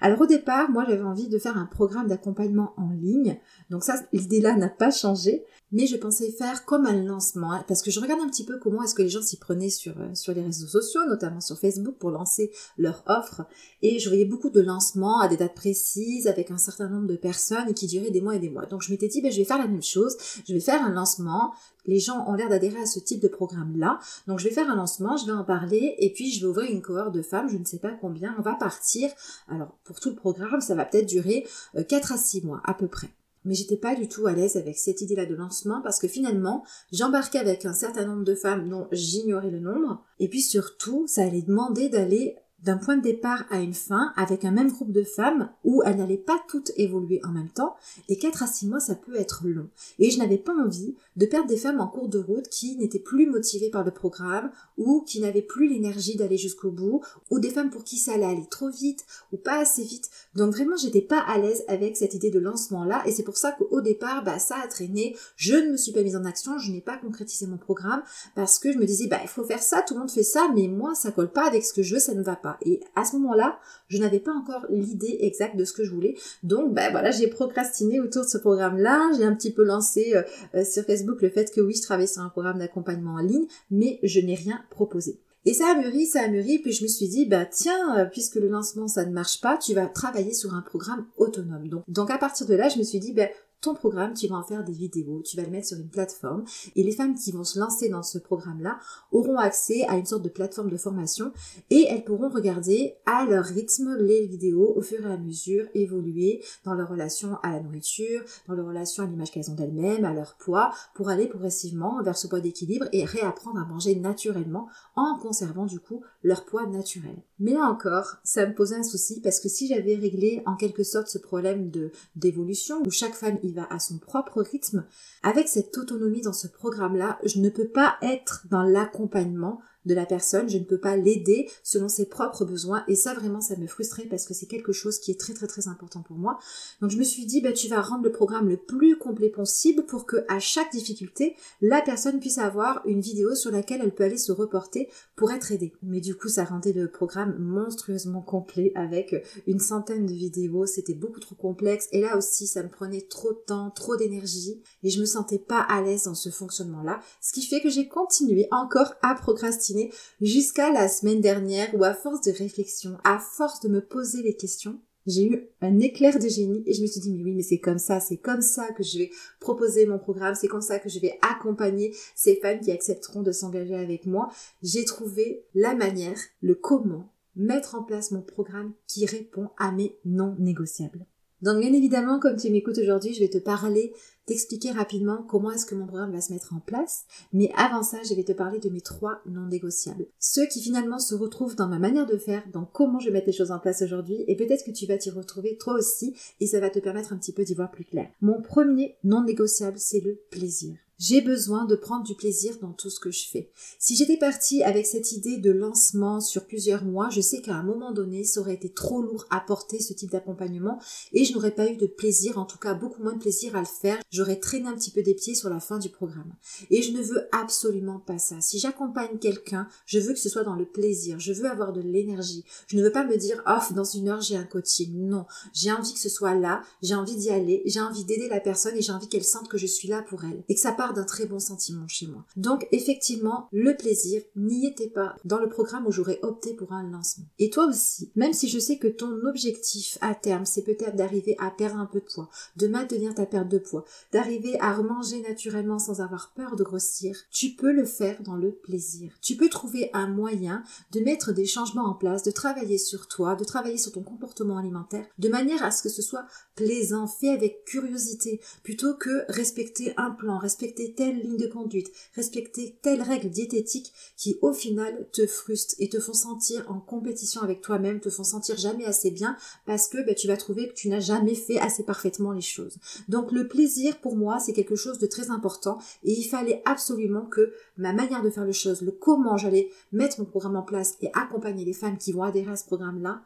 Alors 0.00 0.20
au 0.20 0.26
départ, 0.26 0.70
moi 0.70 0.84
j'avais 0.88 1.02
envie 1.02 1.26
de 1.26 1.36
faire 1.36 1.58
un 1.58 1.66
programme 1.66 2.06
d'accompagnement 2.06 2.74
en 2.76 2.90
ligne. 2.90 3.40
Donc 3.70 3.82
ça, 3.82 4.00
l'idée 4.12 4.40
là 4.40 4.54
n'a 4.54 4.68
pas 4.68 4.92
changé 4.92 5.44
mais 5.74 5.88
je 5.88 5.96
pensais 5.96 6.30
faire 6.30 6.64
comme 6.64 6.86
un 6.86 7.02
lancement, 7.02 7.50
hein, 7.50 7.64
parce 7.66 7.82
que 7.82 7.90
je 7.90 7.98
regarde 7.98 8.20
un 8.20 8.28
petit 8.28 8.44
peu 8.44 8.58
comment 8.58 8.84
est-ce 8.84 8.94
que 8.94 9.02
les 9.02 9.08
gens 9.08 9.20
s'y 9.20 9.36
prenaient 9.36 9.70
sur, 9.70 9.98
euh, 9.98 10.14
sur 10.14 10.32
les 10.32 10.40
réseaux 10.40 10.68
sociaux, 10.68 11.00
notamment 11.08 11.40
sur 11.40 11.58
Facebook, 11.58 11.96
pour 11.98 12.10
lancer 12.10 12.52
leur 12.78 13.02
offre, 13.06 13.42
et 13.82 13.98
je 13.98 14.08
voyais 14.08 14.24
beaucoup 14.24 14.50
de 14.50 14.60
lancements 14.60 15.20
à 15.20 15.26
des 15.26 15.36
dates 15.36 15.56
précises, 15.56 16.28
avec 16.28 16.52
un 16.52 16.58
certain 16.58 16.88
nombre 16.88 17.08
de 17.08 17.16
personnes, 17.16 17.74
qui 17.74 17.88
duraient 17.88 18.12
des 18.12 18.20
mois 18.20 18.36
et 18.36 18.38
des 18.38 18.50
mois. 18.50 18.66
Donc 18.66 18.82
je 18.82 18.92
m'étais 18.92 19.08
dit, 19.08 19.20
ben, 19.20 19.32
je 19.32 19.38
vais 19.38 19.44
faire 19.44 19.58
la 19.58 19.66
même 19.66 19.82
chose, 19.82 20.16
je 20.46 20.54
vais 20.54 20.60
faire 20.60 20.80
un 20.80 20.92
lancement, 20.92 21.52
les 21.86 21.98
gens 21.98 22.24
ont 22.28 22.34
l'air 22.34 22.48
d'adhérer 22.48 22.80
à 22.80 22.86
ce 22.86 23.00
type 23.00 23.20
de 23.20 23.28
programme-là, 23.28 23.98
donc 24.28 24.38
je 24.38 24.44
vais 24.44 24.54
faire 24.54 24.70
un 24.70 24.76
lancement, 24.76 25.16
je 25.16 25.26
vais 25.26 25.32
en 25.32 25.44
parler, 25.44 25.96
et 25.98 26.12
puis 26.12 26.30
je 26.30 26.40
vais 26.40 26.46
ouvrir 26.46 26.70
une 26.70 26.82
cohorte 26.82 27.12
de 27.12 27.22
femmes, 27.22 27.48
je 27.48 27.58
ne 27.58 27.64
sais 27.64 27.78
pas 27.78 27.90
combien, 28.00 28.36
on 28.38 28.42
va 28.42 28.54
partir, 28.54 29.10
alors 29.48 29.76
pour 29.82 29.98
tout 29.98 30.10
le 30.10 30.16
programme, 30.16 30.60
ça 30.60 30.76
va 30.76 30.84
peut-être 30.84 31.08
durer 31.08 31.44
4 31.88 32.12
euh, 32.12 32.14
à 32.14 32.16
6 32.16 32.42
mois, 32.42 32.62
à 32.64 32.74
peu 32.74 32.86
près 32.86 33.10
mais 33.44 33.54
j'étais 33.54 33.76
pas 33.76 33.94
du 33.94 34.08
tout 34.08 34.26
à 34.26 34.32
l'aise 34.32 34.56
avec 34.56 34.78
cette 34.78 35.00
idée-là 35.00 35.26
de 35.26 35.34
lancement 35.34 35.80
parce 35.82 35.98
que 35.98 36.08
finalement, 36.08 36.64
j'embarquais 36.92 37.38
avec 37.38 37.64
un 37.64 37.72
certain 37.72 38.06
nombre 38.06 38.24
de 38.24 38.34
femmes 38.34 38.68
dont 38.68 38.88
j'ignorais 38.92 39.50
le 39.50 39.60
nombre, 39.60 40.02
et 40.18 40.28
puis 40.28 40.40
surtout, 40.40 41.06
ça 41.06 41.22
allait 41.22 41.42
demander 41.42 41.88
d'aller 41.88 42.36
d'un 42.64 42.78
point 42.78 42.96
de 42.96 43.02
départ 43.02 43.44
à 43.50 43.60
une 43.60 43.74
fin 43.74 44.12
avec 44.16 44.44
un 44.44 44.50
même 44.50 44.72
groupe 44.72 44.90
de 44.90 45.04
femmes 45.04 45.50
où 45.64 45.82
elles 45.84 45.96
n'allaient 45.96 46.16
pas 46.16 46.40
toutes 46.48 46.72
évoluer 46.76 47.20
en 47.24 47.30
même 47.30 47.50
temps 47.50 47.76
et 48.08 48.16
4 48.16 48.42
à 48.42 48.46
6 48.46 48.68
mois 48.68 48.80
ça 48.80 48.94
peut 48.94 49.16
être 49.16 49.46
long. 49.46 49.68
Et 49.98 50.10
je 50.10 50.18
n'avais 50.18 50.38
pas 50.38 50.54
envie 50.54 50.94
de 51.16 51.26
perdre 51.26 51.46
des 51.46 51.58
femmes 51.58 51.80
en 51.80 51.86
cours 51.86 52.08
de 52.08 52.18
route 52.18 52.48
qui 52.48 52.76
n'étaient 52.76 52.98
plus 52.98 53.26
motivées 53.26 53.68
par 53.68 53.84
le 53.84 53.90
programme 53.90 54.50
ou 54.78 55.02
qui 55.02 55.20
n'avaient 55.20 55.42
plus 55.42 55.68
l'énergie 55.68 56.16
d'aller 56.16 56.38
jusqu'au 56.38 56.70
bout 56.70 57.02
ou 57.30 57.38
des 57.38 57.50
femmes 57.50 57.70
pour 57.70 57.84
qui 57.84 57.98
ça 57.98 58.14
allait 58.14 58.24
aller 58.24 58.46
trop 58.50 58.70
vite 58.70 59.04
ou 59.32 59.36
pas 59.36 59.58
assez 59.58 59.82
vite. 59.82 60.08
Donc 60.34 60.54
vraiment 60.54 60.76
j'étais 60.76 61.02
pas 61.02 61.20
à 61.20 61.36
l'aise 61.38 61.64
avec 61.68 61.98
cette 61.98 62.14
idée 62.14 62.30
de 62.30 62.38
lancement 62.38 62.84
là 62.84 63.02
et 63.06 63.12
c'est 63.12 63.22
pour 63.22 63.36
ça 63.36 63.52
qu'au 63.52 63.82
départ 63.82 64.24
bah 64.24 64.38
ça 64.38 64.56
a 64.62 64.68
traîné, 64.68 65.16
je 65.36 65.54
ne 65.54 65.72
me 65.72 65.76
suis 65.76 65.92
pas 65.92 66.02
mise 66.02 66.16
en 66.16 66.24
action, 66.24 66.58
je 66.58 66.72
n'ai 66.72 66.80
pas 66.80 66.96
concrétisé 66.96 67.46
mon 67.46 67.58
programme 67.58 68.02
parce 68.34 68.58
que 68.58 68.72
je 68.72 68.78
me 68.78 68.86
disais 68.86 69.06
bah 69.06 69.20
il 69.22 69.28
faut 69.28 69.44
faire 69.44 69.62
ça, 69.62 69.82
tout 69.82 69.92
le 69.92 70.00
monde 70.00 70.10
fait 70.10 70.22
ça 70.22 70.48
mais 70.54 70.68
moi 70.68 70.94
ça 70.94 71.12
colle 71.12 71.30
pas 71.30 71.46
avec 71.46 71.62
ce 71.62 71.74
que 71.74 71.82
je 71.82 71.94
veux, 71.94 72.00
ça 72.00 72.14
ne 72.14 72.22
va 72.22 72.36
pas. 72.36 72.53
Et 72.62 72.80
à 72.94 73.04
ce 73.04 73.16
moment-là, 73.16 73.58
je 73.88 73.98
n'avais 73.98 74.20
pas 74.20 74.32
encore 74.32 74.66
l'idée 74.70 75.18
exacte 75.20 75.56
de 75.56 75.64
ce 75.64 75.72
que 75.72 75.84
je 75.84 75.92
voulais. 75.92 76.16
Donc, 76.42 76.74
ben 76.74 76.90
voilà, 76.90 77.10
j'ai 77.10 77.28
procrastiné 77.28 78.00
autour 78.00 78.24
de 78.24 78.28
ce 78.28 78.38
programme-là. 78.38 79.10
J'ai 79.16 79.24
un 79.24 79.34
petit 79.34 79.52
peu 79.52 79.64
lancé 79.64 80.12
euh, 80.14 80.22
euh, 80.54 80.64
sur 80.64 80.84
Facebook 80.84 81.22
le 81.22 81.30
fait 81.30 81.52
que 81.52 81.60
oui, 81.60 81.74
je 81.74 81.82
travaillais 81.82 82.06
sur 82.06 82.22
un 82.22 82.28
programme 82.28 82.58
d'accompagnement 82.58 83.14
en 83.14 83.22
ligne, 83.22 83.46
mais 83.70 83.98
je 84.02 84.20
n'ai 84.20 84.34
rien 84.34 84.60
proposé. 84.70 85.20
Et 85.46 85.52
ça 85.52 85.72
a 85.72 85.74
mûri, 85.74 86.06
ça 86.06 86.22
a 86.22 86.28
mûri, 86.28 86.58
puis 86.58 86.72
je 86.72 86.82
me 86.82 86.88
suis 86.88 87.06
dit, 87.06 87.26
bah 87.26 87.44
tiens, 87.44 87.98
euh, 87.98 88.06
puisque 88.06 88.36
le 88.36 88.48
lancement 88.48 88.88
ça 88.88 89.04
ne 89.04 89.12
marche 89.12 89.42
pas, 89.42 89.58
tu 89.58 89.74
vas 89.74 89.86
travailler 89.86 90.32
sur 90.32 90.54
un 90.54 90.62
programme 90.62 91.06
autonome. 91.18 91.68
Donc, 91.68 91.82
donc 91.86 92.10
à 92.10 92.16
partir 92.16 92.46
de 92.46 92.54
là, 92.54 92.70
je 92.70 92.78
me 92.78 92.82
suis 92.82 92.98
dit, 92.98 93.12
bah 93.12 93.28
ton 93.64 93.74
programme, 93.74 94.12
tu 94.12 94.26
vas 94.26 94.36
en 94.36 94.42
faire 94.42 94.62
des 94.62 94.72
vidéos, 94.72 95.22
tu 95.24 95.36
vas 95.36 95.42
le 95.42 95.50
mettre 95.50 95.68
sur 95.68 95.78
une 95.78 95.88
plateforme 95.88 96.44
et 96.76 96.82
les 96.82 96.92
femmes 96.92 97.14
qui 97.14 97.32
vont 97.32 97.44
se 97.44 97.58
lancer 97.58 97.88
dans 97.88 98.02
ce 98.02 98.18
programme-là 98.18 98.78
auront 99.10 99.38
accès 99.38 99.84
à 99.88 99.96
une 99.96 100.04
sorte 100.04 100.22
de 100.22 100.28
plateforme 100.28 100.68
de 100.68 100.76
formation 100.76 101.32
et 101.70 101.86
elles 101.88 102.04
pourront 102.04 102.28
regarder 102.28 102.94
à 103.06 103.24
leur 103.24 103.44
rythme 103.44 103.96
les 103.98 104.26
vidéos 104.26 104.74
au 104.76 104.82
fur 104.82 105.06
et 105.06 105.12
à 105.12 105.16
mesure 105.16 105.66
évoluer 105.72 106.44
dans 106.64 106.74
leur 106.74 106.90
relation 106.90 107.38
à 107.42 107.52
la 107.52 107.60
nourriture, 107.60 108.22
dans 108.48 108.54
leur 108.54 108.66
relation 108.66 109.02
à 109.02 109.06
l'image 109.06 109.30
qu'elles 109.30 109.50
ont 109.50 109.54
d'elles-mêmes, 109.54 110.04
à 110.04 110.12
leur 110.12 110.36
poids, 110.36 110.70
pour 110.94 111.08
aller 111.08 111.26
progressivement 111.26 112.02
vers 112.02 112.18
ce 112.18 112.26
poids 112.26 112.40
d'équilibre 112.40 112.86
et 112.92 113.04
réapprendre 113.04 113.60
à 113.60 113.64
manger 113.64 113.94
naturellement 113.94 114.68
en 114.94 115.18
conservant 115.18 115.64
du 115.64 115.80
coup 115.80 116.02
leur 116.22 116.44
poids 116.44 116.66
naturel. 116.66 117.16
Mais 117.38 117.52
là 117.52 117.64
encore, 117.70 118.16
ça 118.24 118.46
me 118.46 118.54
posait 118.54 118.76
un 118.76 118.82
souci 118.82 119.20
parce 119.22 119.40
que 119.40 119.48
si 119.48 119.68
j'avais 119.68 119.96
réglé 119.96 120.42
en 120.44 120.54
quelque 120.54 120.84
sorte 120.84 121.08
ce 121.08 121.18
problème 121.18 121.70
d'évolution 122.14 122.82
où 122.86 122.90
chaque 122.90 123.14
femme 123.14 123.38
y 123.42 123.53
à 123.70 123.78
son 123.78 123.98
propre 123.98 124.42
rythme, 124.42 124.84
avec 125.22 125.48
cette 125.48 125.76
autonomie 125.78 126.22
dans 126.22 126.32
ce 126.32 126.48
programme-là, 126.48 127.18
je 127.24 127.40
ne 127.40 127.48
peux 127.50 127.68
pas 127.68 127.96
être 128.02 128.46
dans 128.50 128.62
l'accompagnement 128.62 129.60
de 129.84 129.94
la 129.94 130.06
personne, 130.06 130.48
je 130.48 130.58
ne 130.58 130.64
peux 130.64 130.78
pas 130.78 130.96
l'aider 130.96 131.48
selon 131.62 131.88
ses 131.88 132.06
propres 132.06 132.44
besoins. 132.44 132.84
Et 132.88 132.94
ça 132.94 133.14
vraiment 133.14 133.40
ça 133.40 133.56
me 133.56 133.66
frustrait 133.66 134.06
parce 134.06 134.26
que 134.26 134.34
c'est 134.34 134.46
quelque 134.46 134.72
chose 134.72 134.98
qui 134.98 135.10
est 135.10 135.20
très 135.20 135.34
très 135.34 135.46
très 135.46 135.68
important 135.68 136.02
pour 136.02 136.16
moi. 136.16 136.38
Donc 136.80 136.90
je 136.90 136.98
me 136.98 137.04
suis 137.04 137.26
dit 137.26 137.40
bah 137.40 137.52
tu 137.52 137.68
vas 137.68 137.82
rendre 137.82 138.04
le 138.04 138.12
programme 138.12 138.48
le 138.48 138.56
plus 138.56 138.96
complet 138.98 139.28
possible 139.28 139.84
pour 139.86 140.06
que 140.06 140.24
à 140.28 140.38
chaque 140.38 140.72
difficulté, 140.72 141.36
la 141.60 141.82
personne 141.82 142.20
puisse 142.20 142.38
avoir 142.38 142.82
une 142.86 143.00
vidéo 143.00 143.34
sur 143.34 143.50
laquelle 143.50 143.80
elle 143.82 143.94
peut 143.94 144.04
aller 144.04 144.18
se 144.18 144.32
reporter 144.32 144.88
pour 145.16 145.32
être 145.32 145.52
aidée. 145.52 145.72
Mais 145.82 146.00
du 146.00 146.14
coup, 146.14 146.28
ça 146.28 146.44
rendait 146.44 146.72
le 146.72 146.90
programme 146.90 147.36
monstrueusement 147.38 148.22
complet 148.22 148.72
avec 148.74 149.24
une 149.46 149.60
centaine 149.60 150.06
de 150.06 150.12
vidéos, 150.12 150.66
c'était 150.66 150.94
beaucoup 150.94 151.20
trop 151.20 151.34
complexe. 151.34 151.88
Et 151.92 152.00
là 152.00 152.16
aussi 152.16 152.46
ça 152.46 152.62
me 152.62 152.68
prenait 152.68 153.02
trop 153.02 153.32
de 153.32 153.40
temps, 153.46 153.70
trop 153.70 153.96
d'énergie. 153.96 154.62
Et 154.82 154.90
je 154.90 155.00
me 155.00 155.06
sentais 155.06 155.38
pas 155.38 155.60
à 155.60 155.82
l'aise 155.82 156.04
dans 156.04 156.14
ce 156.14 156.30
fonctionnement-là, 156.30 157.00
ce 157.20 157.32
qui 157.32 157.42
fait 157.42 157.60
que 157.60 157.70
j'ai 157.70 157.88
continué 157.88 158.48
encore 158.50 158.94
à 159.02 159.14
procrastiner 159.14 159.73
jusqu'à 160.20 160.72
la 160.72 160.88
semaine 160.88 161.20
dernière 161.20 161.74
où 161.74 161.84
à 161.84 161.94
force 161.94 162.20
de 162.22 162.32
réflexion, 162.32 162.96
à 163.04 163.18
force 163.18 163.60
de 163.60 163.68
me 163.68 163.80
poser 163.80 164.22
les 164.22 164.36
questions, 164.36 164.78
j'ai 165.06 165.26
eu 165.26 165.48
un 165.60 165.80
éclair 165.80 166.18
de 166.18 166.28
génie 166.28 166.62
et 166.66 166.72
je 166.72 166.80
me 166.80 166.86
suis 166.86 167.00
dit 167.00 167.12
mais 167.12 167.22
oui 167.22 167.34
mais 167.34 167.42
c'est 167.42 167.58
comme 167.58 167.78
ça, 167.78 168.00
c'est 168.00 168.16
comme 168.16 168.40
ça 168.40 168.72
que 168.72 168.82
je 168.82 168.98
vais 168.98 169.10
proposer 169.38 169.86
mon 169.86 169.98
programme, 169.98 170.34
c'est 170.34 170.48
comme 170.48 170.62
ça 170.62 170.78
que 170.78 170.88
je 170.88 170.98
vais 170.98 171.18
accompagner 171.20 171.94
ces 172.14 172.36
femmes 172.36 172.60
qui 172.60 172.72
accepteront 172.72 173.22
de 173.22 173.32
s'engager 173.32 173.74
avec 173.74 174.06
moi. 174.06 174.30
J'ai 174.62 174.84
trouvé 174.84 175.44
la 175.54 175.74
manière, 175.74 176.18
le 176.40 176.54
comment 176.54 177.12
mettre 177.36 177.74
en 177.74 177.82
place 177.82 178.12
mon 178.12 178.22
programme 178.22 178.72
qui 178.86 179.06
répond 179.06 179.50
à 179.58 179.72
mes 179.72 179.96
non 180.04 180.36
négociables. 180.38 181.04
Donc 181.42 181.60
bien 181.60 181.72
évidemment, 181.74 182.18
comme 182.18 182.36
tu 182.36 182.48
m'écoutes 182.48 182.78
aujourd'hui, 182.78 183.12
je 183.12 183.20
vais 183.20 183.28
te 183.28 183.38
parler, 183.38 183.92
t'expliquer 184.26 184.70
rapidement 184.70 185.24
comment 185.28 185.50
est-ce 185.50 185.66
que 185.66 185.74
mon 185.74 185.86
programme 185.86 186.12
va 186.12 186.20
se 186.20 186.32
mettre 186.32 186.54
en 186.54 186.60
place. 186.60 187.04
Mais 187.32 187.50
avant 187.56 187.82
ça, 187.82 187.98
je 188.08 188.14
vais 188.14 188.24
te 188.24 188.32
parler 188.32 188.58
de 188.58 188.68
mes 188.70 188.80
trois 188.80 189.20
non 189.26 189.46
négociables. 189.46 190.06
Ceux 190.18 190.46
qui 190.46 190.62
finalement 190.62 190.98
se 190.98 191.14
retrouvent 191.14 191.56
dans 191.56 191.68
ma 191.68 191.78
manière 191.78 192.06
de 192.06 192.16
faire, 192.16 192.42
dans 192.52 192.64
comment 192.64 193.00
je 193.00 193.10
vais 193.10 193.24
les 193.24 193.32
choses 193.32 193.50
en 193.50 193.58
place 193.58 193.82
aujourd'hui. 193.82 194.24
Et 194.26 194.36
peut-être 194.36 194.64
que 194.64 194.70
tu 194.70 194.86
vas 194.86 194.98
t'y 194.98 195.10
retrouver 195.10 195.56
toi 195.56 195.74
aussi 195.74 196.14
et 196.40 196.46
ça 196.46 196.60
va 196.60 196.70
te 196.70 196.78
permettre 196.78 197.12
un 197.12 197.16
petit 197.16 197.32
peu 197.32 197.44
d'y 197.44 197.54
voir 197.54 197.70
plus 197.70 197.84
clair. 197.84 198.08
Mon 198.20 198.40
premier 198.40 198.96
non 199.04 199.22
négociable, 199.22 199.78
c'est 199.78 200.00
le 200.00 200.20
plaisir. 200.30 200.76
J'ai 201.06 201.20
besoin 201.20 201.66
de 201.66 201.76
prendre 201.76 202.02
du 202.02 202.14
plaisir 202.14 202.56
dans 202.62 202.72
tout 202.72 202.88
ce 202.88 202.98
que 202.98 203.10
je 203.10 203.28
fais. 203.28 203.50
Si 203.78 203.94
j'étais 203.94 204.16
partie 204.16 204.62
avec 204.62 204.86
cette 204.86 205.12
idée 205.12 205.36
de 205.36 205.50
lancement 205.50 206.18
sur 206.18 206.46
plusieurs 206.46 206.82
mois, 206.82 207.10
je 207.10 207.20
sais 207.20 207.42
qu'à 207.42 207.54
un 207.54 207.62
moment 207.62 207.92
donné, 207.92 208.24
ça 208.24 208.40
aurait 208.40 208.54
été 208.54 208.70
trop 208.70 209.02
lourd 209.02 209.26
à 209.28 209.40
porter 209.40 209.80
ce 209.80 209.92
type 209.92 210.10
d'accompagnement 210.10 210.78
et 211.12 211.26
je 211.26 211.34
n'aurais 211.34 211.50
pas 211.50 211.70
eu 211.70 211.76
de 211.76 211.86
plaisir, 211.86 212.38
en 212.38 212.46
tout 212.46 212.56
cas 212.56 212.72
beaucoup 212.72 213.02
moins 213.02 213.12
de 213.12 213.18
plaisir 213.18 213.54
à 213.54 213.60
le 213.60 213.66
faire. 213.66 213.98
J'aurais 214.10 214.40
traîné 214.40 214.66
un 214.66 214.72
petit 214.72 214.90
peu 214.90 215.02
des 215.02 215.12
pieds 215.12 215.34
sur 215.34 215.50
la 215.50 215.60
fin 215.60 215.78
du 215.78 215.90
programme. 215.90 216.32
Et 216.70 216.80
je 216.80 216.92
ne 216.92 217.02
veux 217.02 217.28
absolument 217.32 217.98
pas 217.98 218.16
ça. 218.16 218.40
Si 218.40 218.58
j'accompagne 218.58 219.18
quelqu'un, 219.18 219.68
je 219.84 219.98
veux 219.98 220.14
que 220.14 220.18
ce 220.18 220.30
soit 220.30 220.44
dans 220.44 220.56
le 220.56 220.64
plaisir. 220.64 221.20
Je 221.20 221.34
veux 221.34 221.50
avoir 221.50 221.74
de 221.74 221.82
l'énergie. 221.82 222.46
Je 222.66 222.78
ne 222.78 222.82
veux 222.82 222.92
pas 222.92 223.04
me 223.04 223.18
dire, 223.18 223.42
off, 223.44 223.74
dans 223.74 223.84
une 223.84 224.08
heure, 224.08 224.22
j'ai 224.22 224.36
un 224.36 224.44
coaching. 224.44 224.90
Non. 224.94 225.26
J'ai 225.52 225.70
envie 225.70 225.92
que 225.92 226.00
ce 226.00 226.08
soit 226.08 226.34
là. 226.34 226.62
J'ai 226.80 226.94
envie 226.94 227.16
d'y 227.16 227.28
aller. 227.28 227.60
J'ai 227.66 227.80
envie 227.80 228.04
d'aider 228.04 228.28
la 228.28 228.40
personne 228.40 228.74
et 228.74 228.80
j'ai 228.80 228.92
envie 228.92 229.08
qu'elle 229.08 229.22
sente 229.22 229.48
que 229.48 229.58
je 229.58 229.66
suis 229.66 229.88
là 229.88 230.00
pour 230.00 230.24
elle. 230.24 230.42
Et 230.48 230.54
que 230.54 230.60
ça 230.62 230.72
part 230.72 230.93
d'un 230.94 231.04
très 231.04 231.26
bon 231.26 231.38
sentiment 231.38 231.86
chez 231.88 232.06
moi. 232.06 232.24
Donc, 232.36 232.66
effectivement, 232.72 233.48
le 233.52 233.76
plaisir 233.76 234.22
n'y 234.36 234.66
était 234.66 234.88
pas 234.88 235.16
dans 235.24 235.38
le 235.38 235.48
programme 235.48 235.86
où 235.86 235.92
j'aurais 235.92 236.20
opté 236.22 236.54
pour 236.54 236.72
un 236.72 236.88
lancement. 236.88 237.26
Et 237.38 237.50
toi 237.50 237.66
aussi, 237.66 238.10
même 238.16 238.32
si 238.32 238.48
je 238.48 238.58
sais 238.58 238.78
que 238.78 238.88
ton 238.88 239.26
objectif 239.26 239.98
à 240.00 240.14
terme, 240.14 240.46
c'est 240.46 240.62
peut-être 240.62 240.96
d'arriver 240.96 241.36
à 241.38 241.50
perdre 241.50 241.78
un 241.78 241.86
peu 241.86 242.00
de 242.00 242.04
poids, 242.04 242.28
de 242.56 242.66
maintenir 242.66 243.14
ta 243.14 243.26
perte 243.26 243.48
de 243.48 243.58
poids, 243.58 243.84
d'arriver 244.12 244.58
à 244.60 244.72
remanger 244.72 245.20
naturellement 245.22 245.78
sans 245.78 246.00
avoir 246.00 246.32
peur 246.34 246.56
de 246.56 246.64
grossir, 246.64 247.16
tu 247.30 247.50
peux 247.50 247.72
le 247.72 247.84
faire 247.84 248.22
dans 248.22 248.36
le 248.36 248.52
plaisir. 248.52 249.12
Tu 249.20 249.36
peux 249.36 249.48
trouver 249.48 249.90
un 249.92 250.08
moyen 250.08 250.62
de 250.92 251.00
mettre 251.00 251.32
des 251.32 251.46
changements 251.46 251.86
en 251.86 251.94
place, 251.94 252.22
de 252.22 252.30
travailler 252.30 252.78
sur 252.78 253.08
toi, 253.08 253.34
de 253.34 253.44
travailler 253.44 253.78
sur 253.78 253.92
ton 253.92 254.02
comportement 254.02 254.58
alimentaire, 254.58 255.06
de 255.18 255.28
manière 255.28 255.62
à 255.62 255.70
ce 255.70 255.82
que 255.82 255.88
ce 255.88 256.02
soit 256.02 256.26
plaisant, 256.54 257.06
fait 257.06 257.30
avec 257.30 257.64
curiosité, 257.64 258.40
plutôt 258.62 258.94
que 258.94 259.24
respecter 259.28 259.94
un 259.96 260.10
plan, 260.10 260.38
respecter 260.38 260.73
telle 260.74 261.20
ligne 261.20 261.36
de 261.36 261.46
conduite, 261.46 261.90
respecter 262.14 262.78
telle 262.82 263.02
règle 263.02 263.30
diététique 263.30 263.92
qui 264.16 264.38
au 264.42 264.52
final 264.52 265.08
te 265.12 265.26
frustre 265.26 265.74
et 265.78 265.88
te 265.88 266.00
font 266.00 266.12
sentir 266.12 266.64
en 266.70 266.80
compétition 266.80 267.42
avec 267.42 267.60
toi-même, 267.60 268.00
te 268.00 268.10
font 268.10 268.24
sentir 268.24 268.56
jamais 268.56 268.84
assez 268.84 269.10
bien 269.10 269.36
parce 269.66 269.88
que 269.88 270.04
ben, 270.04 270.14
tu 270.14 270.26
vas 270.26 270.36
trouver 270.36 270.68
que 270.68 270.74
tu 270.74 270.88
n'as 270.88 271.00
jamais 271.00 271.34
fait 271.34 271.58
assez 271.58 271.82
parfaitement 271.82 272.32
les 272.32 272.40
choses. 272.40 272.76
Donc 273.08 273.32
le 273.32 273.48
plaisir 273.48 274.00
pour 274.00 274.16
moi 274.16 274.38
c'est 274.40 274.52
quelque 274.52 274.76
chose 274.76 274.98
de 274.98 275.06
très 275.06 275.30
important 275.30 275.78
et 276.02 276.12
il 276.12 276.24
fallait 276.24 276.62
absolument 276.64 277.26
que 277.26 277.52
ma 277.76 277.92
manière 277.92 278.22
de 278.22 278.30
faire 278.30 278.44
les 278.44 278.52
choses, 278.52 278.82
le 278.82 278.92
comment 278.92 279.36
j'allais 279.36 279.70
mettre 279.92 280.20
mon 280.20 280.26
programme 280.26 280.56
en 280.56 280.62
place 280.62 280.94
et 281.00 281.10
accompagner 281.14 281.64
les 281.64 281.72
femmes 281.72 281.98
qui 281.98 282.12
vont 282.12 282.22
adhérer 282.22 282.52
à 282.52 282.56
ce 282.56 282.64
programme-là, 282.64 283.22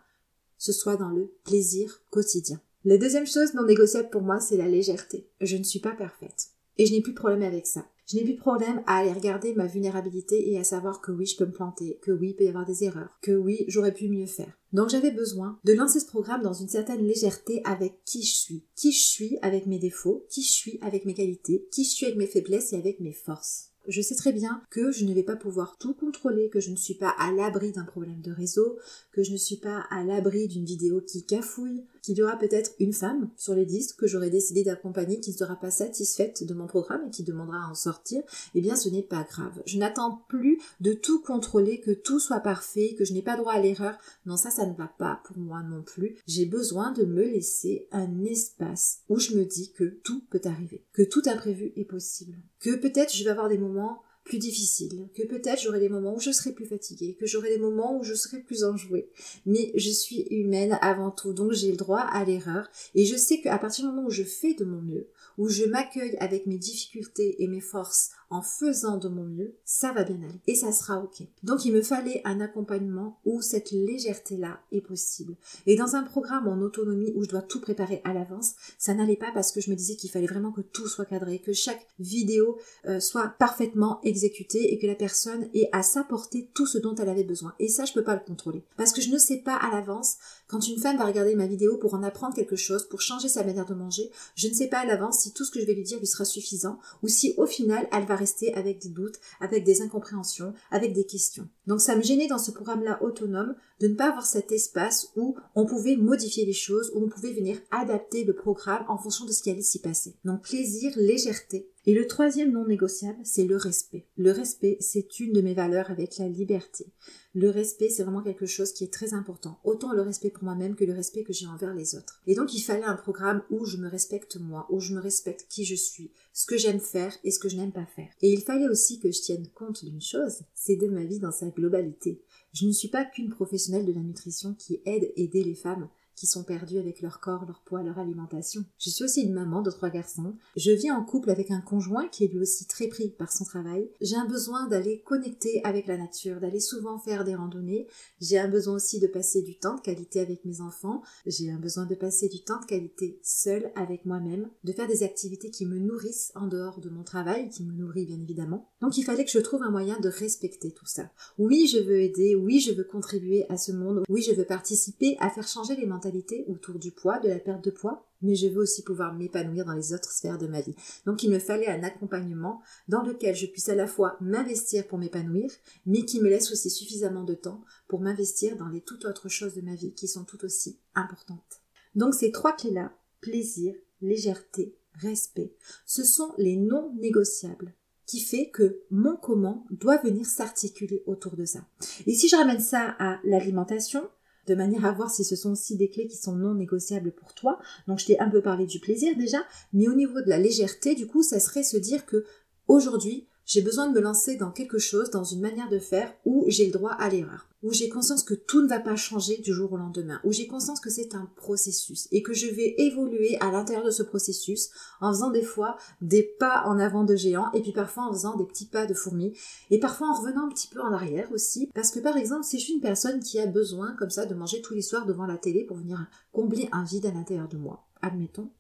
ce 0.58 0.72
soit 0.72 0.96
dans 0.96 1.10
le 1.10 1.32
plaisir 1.44 2.02
quotidien. 2.10 2.60
La 2.84 2.96
deuxième 2.96 3.26
chose 3.26 3.54
non 3.54 3.64
négociable 3.64 4.10
pour 4.10 4.22
moi, 4.22 4.40
c'est 4.40 4.56
la 4.56 4.68
légèreté. 4.68 5.28
Je 5.40 5.56
ne 5.56 5.64
suis 5.64 5.80
pas 5.80 5.92
parfaite. 5.92 6.48
Et 6.78 6.86
je 6.86 6.92
n'ai 6.92 7.02
plus 7.02 7.12
de 7.12 7.18
problème 7.18 7.42
avec 7.42 7.66
ça. 7.66 7.84
Je 8.10 8.16
n'ai 8.16 8.24
plus 8.24 8.34
de 8.34 8.40
problème 8.40 8.82
à 8.86 8.98
aller 8.98 9.12
regarder 9.12 9.52
ma 9.52 9.66
vulnérabilité 9.66 10.50
et 10.50 10.58
à 10.58 10.64
savoir 10.64 11.02
que 11.02 11.12
oui, 11.12 11.26
je 11.26 11.36
peux 11.36 11.44
me 11.44 11.52
planter, 11.52 11.98
que 12.00 12.10
oui, 12.10 12.30
il 12.30 12.36
peut 12.36 12.44
y 12.44 12.48
avoir 12.48 12.64
des 12.64 12.84
erreurs, 12.84 13.18
que 13.20 13.32
oui, 13.32 13.64
j'aurais 13.68 13.92
pu 13.92 14.08
mieux 14.08 14.26
faire. 14.26 14.56
Donc 14.72 14.88
j'avais 14.88 15.10
besoin 15.10 15.58
de 15.64 15.74
lancer 15.74 16.00
ce 16.00 16.06
programme 16.06 16.42
dans 16.42 16.54
une 16.54 16.68
certaine 16.68 17.04
légèreté 17.04 17.60
avec 17.64 18.02
qui 18.06 18.22
je 18.22 18.34
suis. 18.34 18.64
Qui 18.76 18.92
je 18.92 19.02
suis 19.02 19.38
avec 19.42 19.66
mes 19.66 19.78
défauts, 19.78 20.24
qui 20.30 20.42
je 20.42 20.50
suis 20.50 20.78
avec 20.80 21.04
mes 21.04 21.14
qualités, 21.14 21.68
qui 21.70 21.84
je 21.84 21.90
suis 21.90 22.06
avec 22.06 22.16
mes 22.16 22.26
faiblesses 22.26 22.72
et 22.72 22.76
avec 22.76 23.00
mes 23.00 23.12
forces. 23.12 23.72
Je 23.88 24.02
sais 24.02 24.14
très 24.14 24.32
bien 24.32 24.62
que 24.70 24.90
je 24.90 25.06
ne 25.06 25.14
vais 25.14 25.22
pas 25.22 25.36
pouvoir 25.36 25.78
tout 25.78 25.94
contrôler, 25.94 26.50
que 26.50 26.60
je 26.60 26.70
ne 26.70 26.76
suis 26.76 26.94
pas 26.94 27.14
à 27.18 27.32
l'abri 27.32 27.72
d'un 27.72 27.84
problème 27.84 28.20
de 28.20 28.32
réseau, 28.32 28.78
que 29.12 29.22
je 29.22 29.32
ne 29.32 29.38
suis 29.38 29.56
pas 29.56 29.86
à 29.90 30.04
l'abri 30.04 30.46
d'une 30.46 30.66
vidéo 30.66 31.00
qui 31.00 31.24
cafouille, 31.24 31.84
qu'il 32.08 32.16
y 32.16 32.22
aura 32.22 32.38
peut-être 32.38 32.70
une 32.78 32.94
femme 32.94 33.28
sur 33.36 33.52
les 33.52 33.66
10 33.66 33.92
que 33.92 34.06
j'aurais 34.06 34.30
décidé 34.30 34.64
d'accompagner 34.64 35.20
qui 35.20 35.32
ne 35.32 35.36
sera 35.36 35.56
pas 35.56 35.70
satisfaite 35.70 36.42
de 36.42 36.54
mon 36.54 36.66
programme 36.66 37.02
et 37.06 37.10
qui 37.10 37.22
demandera 37.22 37.66
à 37.66 37.70
en 37.70 37.74
sortir, 37.74 38.22
eh 38.54 38.62
bien 38.62 38.76
ce 38.76 38.88
n'est 38.88 39.02
pas 39.02 39.24
grave. 39.24 39.62
Je 39.66 39.76
n'attends 39.76 40.24
plus 40.26 40.58
de 40.80 40.94
tout 40.94 41.20
contrôler, 41.20 41.80
que 41.80 41.90
tout 41.90 42.18
soit 42.18 42.40
parfait, 42.40 42.94
que 42.98 43.04
je 43.04 43.12
n'ai 43.12 43.20
pas 43.20 43.36
droit 43.36 43.52
à 43.52 43.60
l'erreur. 43.60 43.98
Non, 44.24 44.38
ça, 44.38 44.48
ça 44.48 44.64
ne 44.64 44.72
va 44.72 44.90
pas 44.98 45.20
pour 45.24 45.36
moi 45.36 45.62
non 45.62 45.82
plus. 45.82 46.16
J'ai 46.26 46.46
besoin 46.46 46.92
de 46.92 47.04
me 47.04 47.24
laisser 47.24 47.86
un 47.92 48.24
espace 48.24 49.00
où 49.10 49.18
je 49.18 49.34
me 49.34 49.44
dis 49.44 49.70
que 49.72 49.84
tout 49.84 50.22
peut 50.30 50.40
arriver, 50.46 50.86
que 50.94 51.02
tout 51.02 51.22
imprévu 51.26 51.74
est 51.76 51.84
possible, 51.84 52.38
que 52.58 52.74
peut-être 52.74 53.14
je 53.14 53.22
vais 53.22 53.30
avoir 53.30 53.50
des 53.50 53.58
moments 53.58 54.00
plus 54.28 54.38
difficile, 54.38 55.08
que 55.14 55.24
peut-être 55.24 55.60
j'aurai 55.60 55.80
des 55.80 55.88
moments 55.88 56.14
où 56.14 56.20
je 56.20 56.30
serai 56.30 56.52
plus 56.52 56.66
fatiguée, 56.66 57.16
que 57.18 57.26
j'aurai 57.26 57.48
des 57.48 57.58
moments 57.58 57.98
où 57.98 58.04
je 58.04 58.14
serai 58.14 58.38
plus 58.40 58.62
enjouée. 58.62 59.10
Mais 59.46 59.72
je 59.74 59.90
suis 59.90 60.26
humaine 60.30 60.78
avant 60.82 61.10
tout, 61.10 61.32
donc 61.32 61.52
j'ai 61.52 61.70
le 61.70 61.76
droit 61.76 62.00
à 62.00 62.24
l'erreur. 62.24 62.68
Et 62.94 63.06
je 63.06 63.16
sais 63.16 63.40
qu'à 63.40 63.58
partir 63.58 63.86
du 63.86 63.90
moment 63.90 64.06
où 64.06 64.10
je 64.10 64.22
fais 64.22 64.54
de 64.54 64.64
mon 64.64 64.82
mieux, 64.82 65.08
où 65.38 65.48
je 65.48 65.64
m'accueille 65.64 66.16
avec 66.20 66.46
mes 66.46 66.58
difficultés 66.58 67.42
et 67.42 67.48
mes 67.48 67.60
forces 67.60 68.10
en 68.30 68.42
faisant 68.42 68.98
de 68.98 69.08
mon 69.08 69.24
mieux, 69.24 69.54
ça 69.64 69.92
va 69.92 70.04
bien 70.04 70.16
aller 70.16 70.40
et 70.46 70.54
ça 70.54 70.72
sera 70.72 70.98
ok. 70.98 71.22
Donc 71.42 71.64
il 71.64 71.72
me 71.72 71.80
fallait 71.80 72.20
un 72.24 72.40
accompagnement 72.40 73.18
où 73.24 73.40
cette 73.40 73.70
légèreté-là 73.70 74.60
est 74.72 74.82
possible. 74.82 75.36
Et 75.66 75.76
dans 75.76 75.96
un 75.96 76.02
programme 76.02 76.48
en 76.48 76.60
autonomie 76.60 77.12
où 77.14 77.24
je 77.24 77.28
dois 77.28 77.40
tout 77.40 77.60
préparer 77.60 78.02
à 78.04 78.12
l'avance, 78.12 78.54
ça 78.78 78.92
n'allait 78.92 79.16
pas 79.16 79.32
parce 79.32 79.52
que 79.52 79.60
je 79.60 79.70
me 79.70 79.76
disais 79.76 79.96
qu'il 79.96 80.10
fallait 80.10 80.26
vraiment 80.26 80.52
que 80.52 80.60
tout 80.60 80.88
soit 80.88 81.06
cadré, 81.06 81.38
que 81.38 81.54
chaque 81.54 81.86
vidéo 81.98 82.58
euh, 82.86 83.00
soit 83.00 83.28
parfaitement 83.38 84.00
exécutée 84.02 84.17
et 84.24 84.78
que 84.78 84.86
la 84.86 84.94
personne 84.94 85.48
ait 85.54 85.68
à 85.72 85.82
s'apporter 85.82 86.48
tout 86.54 86.66
ce 86.66 86.78
dont 86.78 86.94
elle 86.94 87.08
avait 87.08 87.24
besoin. 87.24 87.54
Et 87.58 87.68
ça, 87.68 87.84
je 87.84 87.92
peux 87.92 88.04
pas 88.04 88.14
le 88.14 88.20
contrôler. 88.20 88.62
Parce 88.76 88.92
que 88.92 89.00
je 89.00 89.10
ne 89.10 89.18
sais 89.18 89.38
pas 89.38 89.56
à 89.56 89.70
l'avance 89.70 90.16
quand 90.48 90.66
une 90.66 90.78
femme 90.78 90.96
va 90.96 91.04
regarder 91.04 91.34
ma 91.34 91.46
vidéo 91.46 91.76
pour 91.76 91.94
en 91.94 92.02
apprendre 92.02 92.34
quelque 92.34 92.56
chose, 92.56 92.88
pour 92.88 93.02
changer 93.02 93.28
sa 93.28 93.44
manière 93.44 93.66
de 93.66 93.74
manger, 93.74 94.10
je 94.34 94.48
ne 94.48 94.54
sais 94.54 94.68
pas 94.68 94.78
à 94.78 94.86
l'avance 94.86 95.20
si 95.20 95.32
tout 95.32 95.44
ce 95.44 95.50
que 95.50 95.60
je 95.60 95.66
vais 95.66 95.74
lui 95.74 95.82
dire 95.82 95.98
lui 95.98 96.06
sera 96.06 96.24
suffisant 96.24 96.78
ou 97.02 97.08
si 97.08 97.34
au 97.36 97.46
final 97.46 97.86
elle 97.92 98.06
va 98.06 98.16
rester 98.16 98.54
avec 98.54 98.80
des 98.80 98.88
doutes, 98.88 99.20
avec 99.40 99.64
des 99.64 99.82
incompréhensions, 99.82 100.54
avec 100.70 100.94
des 100.94 101.04
questions. 101.04 101.48
Donc 101.66 101.82
ça 101.82 101.94
me 101.94 102.02
gênait 102.02 102.28
dans 102.28 102.38
ce 102.38 102.50
programme-là 102.50 102.98
autonome 103.02 103.54
de 103.80 103.88
ne 103.88 103.94
pas 103.94 104.08
avoir 104.08 104.26
cet 104.26 104.50
espace 104.50 105.12
où 105.16 105.36
on 105.54 105.66
pouvait 105.66 105.96
modifier 105.96 106.46
les 106.46 106.52
choses, 106.52 106.90
où 106.94 107.04
on 107.04 107.08
pouvait 107.08 107.32
venir 107.32 107.58
adapter 107.70 108.24
le 108.24 108.34
programme 108.34 108.84
en 108.88 108.98
fonction 108.98 109.26
de 109.26 109.32
ce 109.32 109.42
qui 109.42 109.50
allait 109.50 109.62
s'y 109.62 109.80
passer. 109.80 110.16
Donc 110.24 110.42
plaisir, 110.42 110.92
légèreté. 110.96 111.68
Et 111.86 111.94
le 111.94 112.06
troisième 112.06 112.52
non 112.52 112.66
négociable, 112.66 113.18
c'est 113.24 113.46
le 113.46 113.56
respect. 113.56 114.06
Le 114.16 114.30
respect, 114.30 114.76
c'est 114.80 115.20
une 115.20 115.32
de 115.32 115.40
mes 115.40 115.54
valeurs 115.54 115.90
avec 115.90 116.18
la 116.18 116.28
liberté. 116.28 116.86
Le 117.34 117.50
respect, 117.50 117.90
c'est 117.90 118.02
vraiment 118.02 118.22
quelque 118.22 118.46
chose 118.46 118.72
qui 118.72 118.84
est 118.84 118.92
très 118.92 119.12
important. 119.12 119.60
Autant 119.62 119.92
le 119.92 120.00
respect 120.00 120.30
pour 120.30 120.44
moi-même 120.44 120.74
que 120.74 120.84
le 120.84 120.94
respect 120.94 121.24
que 121.24 121.32
j'ai 121.34 121.46
envers 121.46 121.74
les 121.74 121.94
autres. 121.94 122.22
Et 122.26 122.34
donc 122.34 122.54
il 122.54 122.62
fallait 122.62 122.84
un 122.84 122.96
programme 122.96 123.42
où 123.50 123.66
je 123.66 123.76
me 123.76 123.88
respecte 123.88 124.36
moi, 124.36 124.66
où 124.70 124.80
je 124.80 124.94
me 124.94 125.00
respecte 125.00 125.46
qui 125.48 125.66
je 125.66 125.74
suis, 125.74 126.10
ce 126.32 126.46
que 126.46 126.56
j'aime 126.56 126.80
faire 126.80 127.14
et 127.24 127.30
ce 127.30 127.38
que 127.38 127.50
je 127.50 127.56
n'aime 127.56 127.72
pas 127.72 127.86
faire. 127.86 128.10
Et 128.22 128.32
il 128.32 128.40
fallait 128.40 128.68
aussi 128.68 128.98
que 128.98 129.12
je 129.12 129.20
tienne 129.20 129.46
compte 129.48 129.84
d'une 129.84 130.00
chose, 130.00 130.40
c'est 130.54 130.76
de 130.76 130.88
ma 130.88 131.04
vie 131.04 131.18
dans 131.18 131.32
sa 131.32 131.48
globalité. 131.48 132.22
Je 132.54 132.66
ne 132.66 132.72
suis 132.72 132.88
pas 132.88 133.04
qu'une 133.04 133.28
professionnelle 133.28 133.84
de 133.84 133.92
la 133.92 134.00
nutrition 134.00 134.54
qui 134.54 134.80
aide 134.86 135.12
aider 135.16 135.44
les 135.44 135.54
femmes 135.54 135.88
qui 136.18 136.26
sont 136.26 136.42
perdus 136.42 136.78
avec 136.78 137.00
leur 137.00 137.20
corps, 137.20 137.44
leur 137.46 137.62
poids, 137.64 137.82
leur 137.82 137.98
alimentation. 137.98 138.64
Je 138.78 138.90
suis 138.90 139.04
aussi 139.04 139.22
une 139.22 139.32
maman 139.32 139.62
de 139.62 139.70
trois 139.70 139.88
garçons. 139.88 140.34
Je 140.56 140.72
vis 140.72 140.90
en 140.90 141.04
couple 141.04 141.30
avec 141.30 141.52
un 141.52 141.60
conjoint 141.60 142.08
qui 142.08 142.24
est 142.24 142.28
lui 142.28 142.40
aussi 142.40 142.66
très 142.66 142.88
pris 142.88 143.10
par 143.10 143.30
son 143.30 143.44
travail. 143.44 143.88
J'ai 144.00 144.16
un 144.16 144.26
besoin 144.26 144.66
d'aller 144.66 145.00
connecter 145.02 145.60
avec 145.64 145.86
la 145.86 145.96
nature, 145.96 146.40
d'aller 146.40 146.58
souvent 146.58 146.98
faire 146.98 147.24
des 147.24 147.36
randonnées. 147.36 147.86
J'ai 148.20 148.38
un 148.38 148.48
besoin 148.48 148.74
aussi 148.74 148.98
de 148.98 149.06
passer 149.06 149.42
du 149.42 149.58
temps 149.58 149.76
de 149.76 149.80
qualité 149.80 150.20
avec 150.20 150.44
mes 150.44 150.60
enfants. 150.60 151.02
J'ai 151.24 151.50
un 151.50 151.58
besoin 151.58 151.86
de 151.86 151.94
passer 151.94 152.28
du 152.28 152.42
temps 152.42 152.60
de 152.60 152.66
qualité 152.66 153.20
seule 153.22 153.70
avec 153.76 154.04
moi-même, 154.04 154.50
de 154.64 154.72
faire 154.72 154.88
des 154.88 155.04
activités 155.04 155.50
qui 155.50 155.66
me 155.66 155.78
nourrissent 155.78 156.32
en 156.34 156.48
dehors 156.48 156.80
de 156.80 156.90
mon 156.90 157.04
travail, 157.04 157.48
qui 157.48 157.64
me 157.64 157.72
nourrit 157.72 158.06
bien 158.06 158.20
évidemment. 158.20 158.68
Donc 158.80 158.98
il 158.98 159.04
fallait 159.04 159.24
que 159.24 159.30
je 159.30 159.38
trouve 159.38 159.62
un 159.62 159.70
moyen 159.70 160.00
de 160.00 160.08
respecter 160.08 160.72
tout 160.72 160.86
ça. 160.86 161.10
Oui, 161.38 161.70
je 161.72 161.78
veux 161.78 162.00
aider, 162.00 162.34
oui, 162.34 162.58
je 162.58 162.72
veux 162.72 162.84
contribuer 162.84 163.46
à 163.48 163.56
ce 163.56 163.70
monde, 163.70 164.02
oui, 164.08 164.22
je 164.22 164.34
veux 164.34 164.44
participer 164.44 165.16
à 165.20 165.30
faire 165.30 165.46
changer 165.46 165.76
les 165.76 165.86
mentalités 165.86 166.07
autour 166.46 166.78
du 166.78 166.90
poids, 166.90 167.18
de 167.18 167.28
la 167.28 167.38
perte 167.38 167.64
de 167.64 167.70
poids, 167.70 168.06
mais 168.22 168.34
je 168.34 168.48
veux 168.48 168.62
aussi 168.62 168.82
pouvoir 168.82 169.14
m'épanouir 169.14 169.64
dans 169.64 169.74
les 169.74 169.92
autres 169.92 170.10
sphères 170.10 170.38
de 170.38 170.46
ma 170.46 170.60
vie. 170.60 170.74
Donc 171.06 171.22
il 171.22 171.30
me 171.30 171.38
fallait 171.38 171.68
un 171.68 171.82
accompagnement 171.82 172.60
dans 172.88 173.02
lequel 173.02 173.34
je 173.34 173.46
puisse 173.46 173.68
à 173.68 173.74
la 173.74 173.86
fois 173.86 174.16
m'investir 174.20 174.86
pour 174.86 174.98
m'épanouir, 174.98 175.50
mais 175.86 176.04
qui 176.04 176.20
me 176.20 176.28
laisse 176.28 176.50
aussi 176.52 176.70
suffisamment 176.70 177.24
de 177.24 177.34
temps 177.34 177.62
pour 177.86 178.00
m'investir 178.00 178.56
dans 178.56 178.68
les 178.68 178.80
toutes 178.80 179.04
autres 179.04 179.28
choses 179.28 179.54
de 179.54 179.62
ma 179.62 179.74
vie 179.74 179.92
qui 179.92 180.08
sont 180.08 180.24
tout 180.24 180.44
aussi 180.44 180.78
importantes. 180.94 181.62
Donc 181.94 182.14
ces 182.14 182.32
trois 182.32 182.54
clés-là, 182.54 182.92
plaisir, 183.20 183.74
légèreté, 184.00 184.76
respect, 184.94 185.54
ce 185.86 186.04
sont 186.04 186.34
les 186.38 186.56
non 186.56 186.92
négociables 186.96 187.74
qui 188.06 188.20
fait 188.20 188.48
que 188.48 188.80
mon 188.90 189.16
comment 189.16 189.66
doit 189.70 189.98
venir 189.98 190.24
s'articuler 190.24 191.02
autour 191.06 191.36
de 191.36 191.44
ça. 191.44 191.60
Et 192.06 192.14
si 192.14 192.26
je 192.26 192.36
ramène 192.36 192.60
ça 192.60 192.96
à 192.98 193.20
l'alimentation, 193.22 194.08
de 194.48 194.54
manière 194.54 194.84
à 194.84 194.92
voir 194.92 195.10
si 195.10 195.24
ce 195.24 195.36
sont 195.36 195.52
aussi 195.52 195.76
des 195.76 195.90
clés 195.90 196.06
qui 196.06 196.16
sont 196.16 196.34
non 196.34 196.54
négociables 196.54 197.12
pour 197.12 197.34
toi. 197.34 197.58
Donc 197.86 197.98
je 197.98 198.06
t'ai 198.06 198.18
un 198.18 198.30
peu 198.30 198.40
parlé 198.40 198.66
du 198.66 198.80
plaisir 198.80 199.16
déjà, 199.16 199.38
mais 199.72 199.88
au 199.88 199.94
niveau 199.94 200.20
de 200.20 200.28
la 200.28 200.38
légèreté, 200.38 200.94
du 200.94 201.06
coup, 201.06 201.22
ça 201.22 201.38
serait 201.38 201.62
se 201.62 201.76
dire 201.76 202.06
que 202.06 202.24
aujourd'hui, 202.66 203.28
j'ai 203.44 203.62
besoin 203.62 203.88
de 203.88 203.94
me 203.94 204.00
lancer 204.00 204.36
dans 204.36 204.50
quelque 204.50 204.78
chose, 204.78 205.10
dans 205.10 205.24
une 205.24 205.40
manière 205.40 205.68
de 205.68 205.78
faire 205.78 206.12
où 206.24 206.44
j'ai 206.48 206.66
le 206.66 206.72
droit 206.72 206.92
à 206.92 207.08
l'erreur. 207.08 207.47
Où 207.62 207.72
j'ai 207.72 207.88
conscience 207.88 208.22
que 208.22 208.34
tout 208.34 208.62
ne 208.62 208.68
va 208.68 208.78
pas 208.78 208.96
changer 208.96 209.38
du 209.38 209.52
jour 209.52 209.72
au 209.72 209.76
lendemain, 209.76 210.20
où 210.24 210.32
j'ai 210.32 210.46
conscience 210.46 210.80
que 210.80 210.90
c'est 210.90 211.14
un 211.14 211.30
processus 211.36 212.08
et 212.12 212.22
que 212.22 212.32
je 212.32 212.46
vais 212.46 212.74
évoluer 212.78 213.36
à 213.40 213.50
l'intérieur 213.50 213.84
de 213.84 213.90
ce 213.90 214.02
processus 214.02 214.70
en 215.00 215.12
faisant 215.12 215.30
des 215.30 215.42
fois 215.42 215.76
des 216.00 216.22
pas 216.22 216.62
en 216.66 216.78
avant 216.78 217.04
de 217.04 217.16
géant 217.16 217.50
et 217.52 217.62
puis 217.62 217.72
parfois 217.72 218.04
en 218.04 218.12
faisant 218.12 218.36
des 218.36 218.46
petits 218.46 218.66
pas 218.66 218.86
de 218.86 218.94
fourmi 218.94 219.36
et 219.70 219.80
parfois 219.80 220.08
en 220.08 220.14
revenant 220.14 220.46
un 220.46 220.50
petit 220.50 220.68
peu 220.68 220.80
en 220.80 220.92
arrière 220.92 221.30
aussi. 221.32 221.70
Parce 221.74 221.90
que 221.90 222.00
par 222.00 222.16
exemple 222.16 222.44
si 222.44 222.58
je 222.58 222.64
suis 222.64 222.74
une 222.74 222.80
personne 222.80 223.20
qui 223.20 223.38
a 223.38 223.46
besoin 223.46 223.94
comme 223.96 224.10
ça 224.10 224.26
de 224.26 224.34
manger 224.34 224.62
tous 224.62 224.74
les 224.74 224.82
soirs 224.82 225.06
devant 225.06 225.26
la 225.26 225.38
télé 225.38 225.64
pour 225.64 225.76
venir 225.76 226.06
combler 226.32 226.68
un 226.72 226.84
vide 226.84 227.06
à 227.06 227.10
l'intérieur 227.10 227.48
de 227.48 227.56
moi, 227.56 227.88
admettons, 228.02 228.50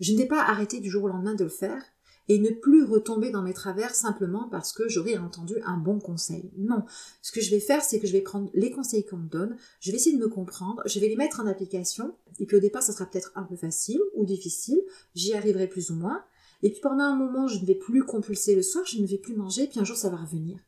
je 0.00 0.12
n'ai 0.12 0.26
pas 0.26 0.42
arrêté 0.42 0.80
du 0.80 0.90
jour 0.90 1.04
au 1.04 1.08
lendemain 1.08 1.34
de 1.34 1.44
le 1.44 1.50
faire 1.50 1.82
et 2.28 2.38
ne 2.38 2.50
plus 2.50 2.84
retomber 2.84 3.30
dans 3.30 3.42
mes 3.42 3.52
travers 3.52 3.94
simplement 3.94 4.48
parce 4.50 4.72
que 4.72 4.88
j'aurais 4.88 5.16
entendu 5.16 5.54
un 5.64 5.76
bon 5.76 5.98
conseil. 5.98 6.50
Non, 6.56 6.84
ce 7.22 7.32
que 7.32 7.40
je 7.40 7.50
vais 7.50 7.60
faire, 7.60 7.82
c'est 7.82 8.00
que 8.00 8.06
je 8.06 8.12
vais 8.12 8.20
prendre 8.20 8.50
les 8.54 8.70
conseils 8.70 9.04
qu'on 9.04 9.18
me 9.18 9.28
donne, 9.28 9.56
je 9.80 9.90
vais 9.90 9.96
essayer 9.96 10.16
de 10.16 10.20
me 10.22 10.28
comprendre, 10.28 10.82
je 10.86 10.98
vais 11.00 11.08
les 11.08 11.16
mettre 11.16 11.40
en 11.40 11.46
application, 11.46 12.14
et 12.38 12.46
puis 12.46 12.56
au 12.56 12.60
départ, 12.60 12.82
ça 12.82 12.92
sera 12.92 13.06
peut-être 13.06 13.32
un 13.34 13.42
peu 13.42 13.56
facile 13.56 14.00
ou 14.14 14.24
difficile, 14.24 14.80
j'y 15.14 15.34
arriverai 15.34 15.68
plus 15.68 15.90
ou 15.90 15.96
moins, 15.96 16.24
et 16.62 16.70
puis 16.70 16.80
pendant 16.80 17.04
un 17.04 17.16
moment, 17.16 17.46
je 17.46 17.60
ne 17.60 17.66
vais 17.66 17.74
plus 17.74 18.04
compulser 18.04 18.54
le 18.54 18.62
soir, 18.62 18.84
je 18.86 19.00
ne 19.00 19.06
vais 19.06 19.18
plus 19.18 19.34
manger, 19.34 19.66
puis 19.66 19.80
un 19.80 19.84
jour, 19.84 19.96
ça 19.96 20.08
va 20.08 20.16
revenir. 20.16 20.58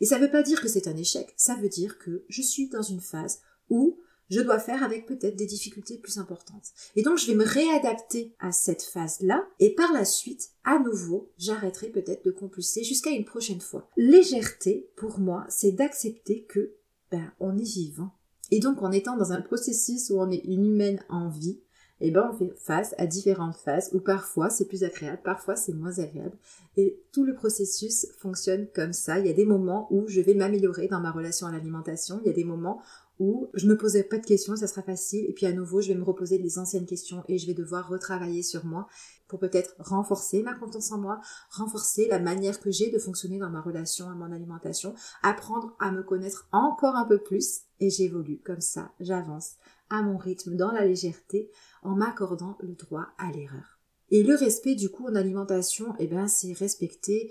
Et 0.00 0.06
ça 0.06 0.18
ne 0.18 0.24
veut 0.24 0.30
pas 0.30 0.42
dire 0.42 0.60
que 0.60 0.68
c'est 0.68 0.88
un 0.88 0.96
échec, 0.96 1.32
ça 1.36 1.54
veut 1.54 1.68
dire 1.68 1.98
que 1.98 2.24
je 2.28 2.42
suis 2.42 2.68
dans 2.68 2.82
une 2.82 3.00
phase 3.00 3.40
où 3.68 3.99
je 4.30 4.40
dois 4.40 4.58
faire 4.58 4.82
avec 4.82 5.06
peut-être 5.06 5.36
des 5.36 5.46
difficultés 5.46 5.98
plus 5.98 6.18
importantes. 6.18 6.68
Et 6.96 7.02
donc 7.02 7.18
je 7.18 7.26
vais 7.26 7.34
me 7.34 7.44
réadapter 7.44 8.34
à 8.38 8.52
cette 8.52 8.82
phase-là 8.82 9.44
et 9.58 9.74
par 9.74 9.92
la 9.92 10.04
suite, 10.04 10.50
à 10.64 10.78
nouveau, 10.78 11.30
j'arrêterai 11.38 11.88
peut-être 11.88 12.24
de 12.24 12.30
compulser 12.30 12.84
jusqu'à 12.84 13.10
une 13.10 13.24
prochaine 13.24 13.60
fois. 13.60 13.88
Légèreté, 13.96 14.90
pour 14.96 15.18
moi, 15.18 15.44
c'est 15.48 15.72
d'accepter 15.72 16.44
que 16.44 16.74
ben, 17.10 17.32
on 17.40 17.58
est 17.58 17.62
vivant. 17.62 18.12
Et 18.50 18.60
donc 18.60 18.82
en 18.82 18.92
étant 18.92 19.16
dans 19.16 19.32
un 19.32 19.42
processus 19.42 20.10
où 20.10 20.20
on 20.20 20.30
est 20.30 20.44
une 20.44 20.64
humaine 20.64 21.02
en 21.08 21.28
vie, 21.28 21.60
eh 22.00 22.10
ben 22.10 22.30
on 22.32 22.36
fait 22.36 22.52
face 22.56 22.94
à 22.98 23.06
différentes 23.06 23.56
phases 23.56 23.90
où 23.92 24.00
parfois 24.00 24.48
c'est 24.48 24.66
plus 24.66 24.84
agréable, 24.84 25.20
parfois 25.22 25.54
c'est 25.54 25.72
moins 25.72 25.98
agréable. 25.98 26.36
Et 26.76 27.02
tout 27.12 27.24
le 27.24 27.34
processus 27.34 28.06
fonctionne 28.18 28.68
comme 28.74 28.92
ça. 28.92 29.18
Il 29.18 29.26
y 29.26 29.30
a 29.30 29.34
des 29.34 29.44
moments 29.44 29.86
où 29.90 30.08
je 30.08 30.20
vais 30.20 30.34
m'améliorer 30.34 30.88
dans 30.88 31.00
ma 31.00 31.10
relation 31.10 31.46
à 31.46 31.52
l'alimentation. 31.52 32.20
Il 32.22 32.28
y 32.28 32.30
a 32.30 32.34
des 32.34 32.44
moments 32.44 32.80
où 33.20 33.50
je 33.52 33.66
me 33.68 33.76
posais 33.76 34.02
pas 34.02 34.18
de 34.18 34.24
questions, 34.24 34.56
ça 34.56 34.66
sera 34.66 34.82
facile, 34.82 35.26
et 35.28 35.32
puis 35.32 35.44
à 35.44 35.52
nouveau, 35.52 35.82
je 35.82 35.88
vais 35.88 35.98
me 35.98 36.02
reposer 36.02 36.38
les 36.38 36.58
anciennes 36.58 36.86
questions 36.86 37.22
et 37.28 37.38
je 37.38 37.46
vais 37.46 37.54
devoir 37.54 37.88
retravailler 37.88 38.42
sur 38.42 38.64
moi 38.64 38.88
pour 39.28 39.38
peut-être 39.38 39.74
renforcer 39.78 40.42
ma 40.42 40.54
confiance 40.54 40.90
en 40.90 40.98
moi, 40.98 41.20
renforcer 41.50 42.08
la 42.08 42.18
manière 42.18 42.58
que 42.58 42.70
j'ai 42.70 42.90
de 42.90 42.98
fonctionner 42.98 43.38
dans 43.38 43.50
ma 43.50 43.60
relation 43.60 44.08
à 44.08 44.14
mon 44.14 44.32
alimentation, 44.32 44.94
apprendre 45.22 45.76
à 45.78 45.92
me 45.92 46.02
connaître 46.02 46.48
encore 46.50 46.96
un 46.96 47.04
peu 47.04 47.18
plus, 47.18 47.60
et 47.78 47.90
j'évolue 47.90 48.40
comme 48.44 48.62
ça, 48.62 48.90
j'avance 48.98 49.52
à 49.90 50.02
mon 50.02 50.16
rythme, 50.16 50.56
dans 50.56 50.72
la 50.72 50.86
légèreté, 50.86 51.50
en 51.82 51.94
m'accordant 51.94 52.56
le 52.60 52.74
droit 52.74 53.08
à 53.18 53.30
l'erreur. 53.32 53.78
Et 54.10 54.22
le 54.22 54.34
respect 54.34 54.74
du 54.74 54.88
coup 54.88 55.06
en 55.06 55.14
alimentation, 55.14 55.94
eh 55.98 56.06
ben, 56.06 56.26
c'est 56.26 56.52
respecter 56.52 57.30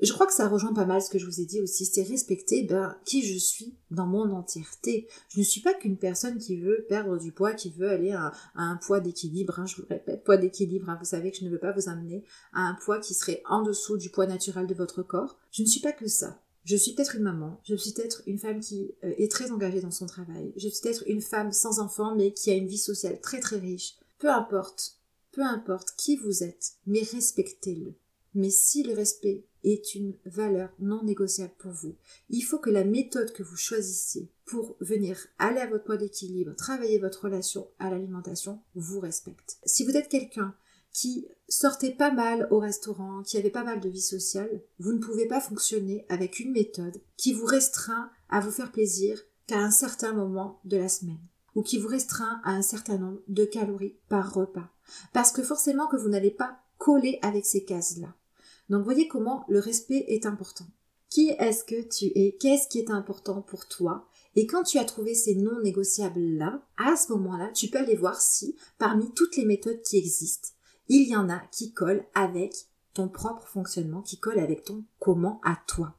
je 0.00 0.12
crois 0.12 0.26
que 0.26 0.32
ça 0.32 0.48
rejoint 0.48 0.72
pas 0.72 0.86
mal 0.86 1.02
ce 1.02 1.10
que 1.10 1.18
je 1.18 1.26
vous 1.26 1.40
ai 1.40 1.44
dit 1.44 1.60
aussi, 1.60 1.84
c'est 1.84 2.02
respecter 2.02 2.62
ben, 2.62 2.96
qui 3.04 3.22
je 3.22 3.36
suis 3.36 3.74
dans 3.90 4.06
mon 4.06 4.30
entièreté. 4.30 5.08
Je 5.28 5.40
ne 5.40 5.44
suis 5.44 5.60
pas 5.60 5.74
qu'une 5.74 5.96
personne 5.96 6.38
qui 6.38 6.56
veut 6.56 6.86
perdre 6.88 7.18
du 7.18 7.32
poids, 7.32 7.52
qui 7.52 7.70
veut 7.70 7.90
aller 7.90 8.12
à, 8.12 8.32
un 8.54 8.76
poids 8.76 9.00
d'équilibre, 9.00 9.58
hein, 9.58 9.66
je 9.66 9.76
vous 9.76 9.88
répète, 9.88 10.22
poids 10.22 10.36
d'équilibre, 10.36 10.88
hein, 10.88 10.96
vous 11.00 11.06
savez 11.06 11.32
que 11.32 11.38
je 11.38 11.44
ne 11.44 11.50
veux 11.50 11.58
pas 11.58 11.72
vous 11.72 11.88
amener 11.88 12.24
à 12.52 12.62
un 12.62 12.74
poids 12.74 13.00
qui 13.00 13.14
serait 13.14 13.42
en 13.48 13.62
dessous 13.62 13.96
du 13.96 14.10
poids 14.10 14.26
naturel 14.26 14.66
de 14.66 14.74
votre 14.74 15.02
corps. 15.02 15.36
Je 15.50 15.62
ne 15.62 15.68
suis 15.68 15.80
pas 15.80 15.92
que 15.92 16.06
ça. 16.06 16.40
Je 16.64 16.76
suis 16.76 16.92
peut-être 16.92 17.16
une 17.16 17.22
maman, 17.22 17.58
je 17.64 17.74
suis 17.74 17.92
peut-être 17.92 18.22
une 18.26 18.38
femme 18.38 18.60
qui 18.60 18.94
euh, 19.02 19.14
est 19.16 19.32
très 19.32 19.52
engagée 19.52 19.80
dans 19.80 19.90
son 19.90 20.04
travail, 20.04 20.52
je 20.56 20.68
suis 20.68 20.82
peut-être 20.82 21.02
une 21.06 21.22
femme 21.22 21.50
sans 21.50 21.78
enfant 21.80 22.14
mais 22.14 22.32
qui 22.32 22.50
a 22.50 22.54
une 22.54 22.66
vie 22.66 22.76
sociale 22.76 23.20
très 23.22 23.40
très 23.40 23.56
riche. 23.56 23.94
Peu 24.18 24.30
importe, 24.30 24.98
peu 25.32 25.42
importe 25.42 25.94
qui 25.96 26.16
vous 26.16 26.44
êtes, 26.44 26.72
mais 26.86 27.00
respectez-le. 27.00 27.94
Mais 28.34 28.50
si 28.50 28.82
le 28.82 28.92
respect 28.92 29.46
est 29.64 29.94
une 29.94 30.14
valeur 30.24 30.70
non 30.78 31.02
négociable 31.02 31.54
pour 31.58 31.72
vous, 31.72 31.96
il 32.28 32.42
faut 32.42 32.58
que 32.58 32.70
la 32.70 32.84
méthode 32.84 33.32
que 33.32 33.42
vous 33.42 33.56
choisissiez 33.56 34.30
pour 34.44 34.76
venir 34.80 35.18
aller 35.38 35.60
à 35.60 35.66
votre 35.66 35.84
point 35.84 35.96
d'équilibre, 35.96 36.54
travailler 36.56 36.98
votre 36.98 37.24
relation 37.24 37.68
à 37.78 37.90
l'alimentation, 37.90 38.60
vous 38.74 39.00
respecte. 39.00 39.58
Si 39.64 39.84
vous 39.84 39.96
êtes 39.96 40.08
quelqu'un 40.08 40.54
qui 40.92 41.28
sortait 41.48 41.94
pas 41.94 42.10
mal 42.10 42.48
au 42.50 42.58
restaurant, 42.58 43.22
qui 43.22 43.36
avait 43.36 43.50
pas 43.50 43.64
mal 43.64 43.80
de 43.80 43.88
vie 43.88 44.00
sociale, 44.00 44.62
vous 44.78 44.92
ne 44.92 44.98
pouvez 44.98 45.26
pas 45.26 45.40
fonctionner 45.40 46.04
avec 46.08 46.40
une 46.40 46.52
méthode 46.52 47.00
qui 47.16 47.32
vous 47.32 47.46
restreint 47.46 48.10
à 48.28 48.40
vous 48.40 48.50
faire 48.50 48.72
plaisir 48.72 49.20
qu'à 49.46 49.58
un 49.58 49.70
certain 49.70 50.12
moment 50.12 50.60
de 50.64 50.76
la 50.76 50.88
semaine 50.88 51.20
ou 51.54 51.62
qui 51.62 51.78
vous 51.78 51.88
restreint 51.88 52.40
à 52.44 52.50
un 52.50 52.62
certain 52.62 52.98
nombre 52.98 53.20
de 53.28 53.44
calories 53.44 53.96
par 54.08 54.32
repas. 54.32 54.68
Parce 55.12 55.32
que 55.32 55.42
forcément 55.42 55.88
que 55.88 55.96
vous 55.96 56.08
n'allez 56.08 56.30
pas 56.30 56.60
coller 56.78 57.18
avec 57.22 57.44
ces 57.44 57.64
cases-là. 57.64 58.14
Donc 58.68 58.84
voyez 58.84 59.08
comment 59.08 59.44
le 59.48 59.58
respect 59.58 60.04
est 60.08 60.26
important. 60.26 60.66
Qui 61.10 61.30
est-ce 61.30 61.64
que 61.64 61.80
tu 61.80 62.06
es? 62.14 62.36
Qu'est-ce 62.38 62.68
qui 62.68 62.80
est 62.80 62.90
important 62.90 63.40
pour 63.40 63.66
toi? 63.66 64.06
Et 64.36 64.46
quand 64.46 64.62
tu 64.62 64.78
as 64.78 64.84
trouvé 64.84 65.14
ces 65.14 65.34
non 65.34 65.60
négociables-là, 65.62 66.62
à 66.76 66.96
ce 66.96 67.12
moment-là, 67.12 67.50
tu 67.54 67.68
peux 67.68 67.78
aller 67.78 67.96
voir 67.96 68.20
si, 68.20 68.56
parmi 68.78 69.12
toutes 69.14 69.36
les 69.36 69.46
méthodes 69.46 69.82
qui 69.82 69.96
existent, 69.96 70.50
il 70.88 71.08
y 71.08 71.16
en 71.16 71.28
a 71.28 71.40
qui 71.50 71.72
collent 71.72 72.06
avec 72.14 72.54
ton 72.94 73.08
propre 73.08 73.46
fonctionnement, 73.46 74.02
qui 74.02 74.18
collent 74.18 74.38
avec 74.38 74.64
ton 74.64 74.84
comment 74.98 75.40
à 75.44 75.58
toi. 75.66 75.97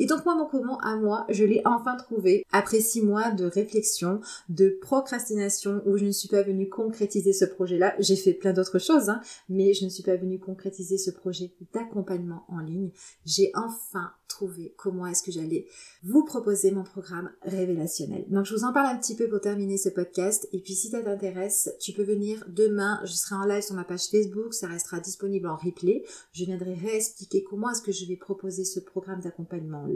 Et 0.00 0.06
donc 0.06 0.24
moi, 0.24 0.34
mon 0.34 0.46
comment 0.46 0.78
à 0.80 0.96
moi, 0.96 1.26
je 1.28 1.44
l'ai 1.44 1.60
enfin 1.66 1.94
trouvé 1.94 2.46
après 2.52 2.80
six 2.80 3.02
mois 3.02 3.30
de 3.32 3.44
réflexion, 3.44 4.20
de 4.48 4.78
procrastination 4.80 5.82
où 5.84 5.98
je 5.98 6.06
ne 6.06 6.10
suis 6.10 6.28
pas 6.28 6.42
venue 6.42 6.70
concrétiser 6.70 7.34
ce 7.34 7.44
projet-là. 7.44 7.94
J'ai 7.98 8.16
fait 8.16 8.32
plein 8.32 8.54
d'autres 8.54 8.78
choses, 8.78 9.10
hein, 9.10 9.20
mais 9.50 9.74
je 9.74 9.84
ne 9.84 9.90
suis 9.90 10.02
pas 10.02 10.16
venue 10.16 10.38
concrétiser 10.38 10.96
ce 10.96 11.10
projet 11.10 11.52
d'accompagnement 11.74 12.44
en 12.48 12.60
ligne. 12.60 12.90
J'ai 13.26 13.52
enfin 13.54 14.10
trouvé 14.26 14.72
comment 14.78 15.06
est-ce 15.06 15.22
que 15.22 15.32
j'allais 15.32 15.66
vous 16.02 16.24
proposer 16.24 16.70
mon 16.70 16.84
programme 16.84 17.30
révélationnel. 17.42 18.24
Donc 18.28 18.46
je 18.46 18.54
vous 18.54 18.64
en 18.64 18.72
parle 18.72 18.94
un 18.94 18.98
petit 18.98 19.16
peu 19.16 19.28
pour 19.28 19.40
terminer 19.40 19.76
ce 19.76 19.90
podcast. 19.90 20.48
Et 20.52 20.60
puis 20.60 20.74
si 20.74 20.88
ça 20.88 21.02
t'intéresse, 21.02 21.70
tu 21.78 21.92
peux 21.92 22.04
venir 22.04 22.42
demain. 22.48 23.00
Je 23.04 23.12
serai 23.12 23.34
en 23.34 23.44
live 23.44 23.62
sur 23.62 23.74
ma 23.74 23.84
page 23.84 24.06
Facebook. 24.10 24.54
Ça 24.54 24.68
restera 24.68 25.00
disponible 25.00 25.48
en 25.48 25.56
replay. 25.56 26.04
Je 26.32 26.44
viendrai 26.44 26.72
réexpliquer 26.74 27.42
comment 27.42 27.70
est-ce 27.70 27.82
que 27.82 27.92
je 27.92 28.06
vais 28.06 28.16
proposer 28.16 28.64
ce 28.64 28.80
programme 28.80 29.20
d'accompagnement 29.20 29.89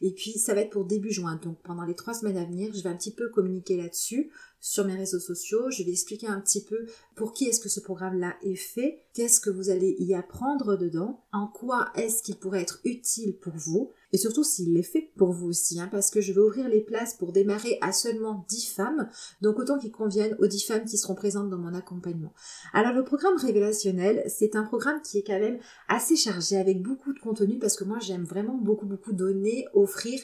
Et 0.00 0.12
puis 0.12 0.32
ça 0.32 0.54
va 0.54 0.62
être 0.62 0.70
pour 0.70 0.84
début 0.84 1.10
juin. 1.10 1.38
Donc 1.42 1.58
pendant 1.62 1.84
les 1.84 1.94
trois 1.94 2.14
semaines 2.14 2.36
à 2.36 2.44
venir, 2.44 2.72
je 2.74 2.82
vais 2.82 2.90
un 2.90 2.96
petit 2.96 3.12
peu 3.12 3.28
communiquer 3.28 3.76
là-dessus 3.76 4.30
sur 4.60 4.86
mes 4.86 4.96
réseaux 4.96 5.20
sociaux. 5.20 5.70
Je 5.70 5.82
vais 5.82 5.90
expliquer 5.90 6.26
un 6.26 6.40
petit 6.40 6.64
peu 6.64 6.86
pour 7.16 7.32
qui 7.32 7.46
est-ce 7.46 7.60
que 7.60 7.68
ce 7.68 7.80
programme-là 7.80 8.34
est 8.42 8.56
fait, 8.56 9.04
qu'est-ce 9.12 9.40
que 9.40 9.50
vous 9.50 9.70
allez 9.70 9.94
y 9.98 10.14
apprendre 10.14 10.76
dedans, 10.76 11.24
en 11.32 11.46
quoi 11.46 11.90
est-ce 11.96 12.22
qu'il 12.22 12.36
pourrait 12.36 12.62
être 12.62 12.80
utile 12.84 13.36
pour 13.36 13.52
vous, 13.54 13.92
et 14.14 14.16
surtout 14.16 14.44
s'il 14.44 14.76
est 14.76 14.84
fait 14.84 15.10
pour 15.16 15.32
vous 15.32 15.48
aussi, 15.48 15.80
hein, 15.80 15.88
parce 15.90 16.08
que 16.08 16.20
je 16.20 16.32
vais 16.32 16.40
ouvrir 16.40 16.68
les 16.68 16.80
places 16.80 17.14
pour 17.14 17.32
démarrer 17.32 17.78
à 17.80 17.90
seulement 17.90 18.46
10 18.48 18.66
femmes, 18.68 19.08
donc 19.42 19.58
autant 19.58 19.76
qu'ils 19.76 19.90
conviennent 19.90 20.36
aux 20.38 20.46
10 20.46 20.64
femmes 20.66 20.84
qui 20.84 20.96
seront 20.96 21.16
présentes 21.16 21.50
dans 21.50 21.58
mon 21.58 21.74
accompagnement. 21.74 22.32
Alors 22.72 22.92
le 22.92 23.02
programme 23.02 23.36
révélationnel, 23.36 24.22
c'est 24.28 24.54
un 24.54 24.62
programme 24.62 25.02
qui 25.02 25.18
est 25.18 25.24
quand 25.24 25.40
même 25.40 25.58
assez 25.88 26.14
chargé 26.14 26.56
avec 26.56 26.80
beaucoup 26.80 27.12
de 27.12 27.18
contenu, 27.18 27.58
parce 27.58 27.74
que 27.76 27.82
moi 27.82 27.98
j'aime 27.98 28.22
vraiment 28.22 28.56
beaucoup 28.56 28.86
beaucoup 28.86 29.12
donner, 29.12 29.66
offrir 29.74 30.20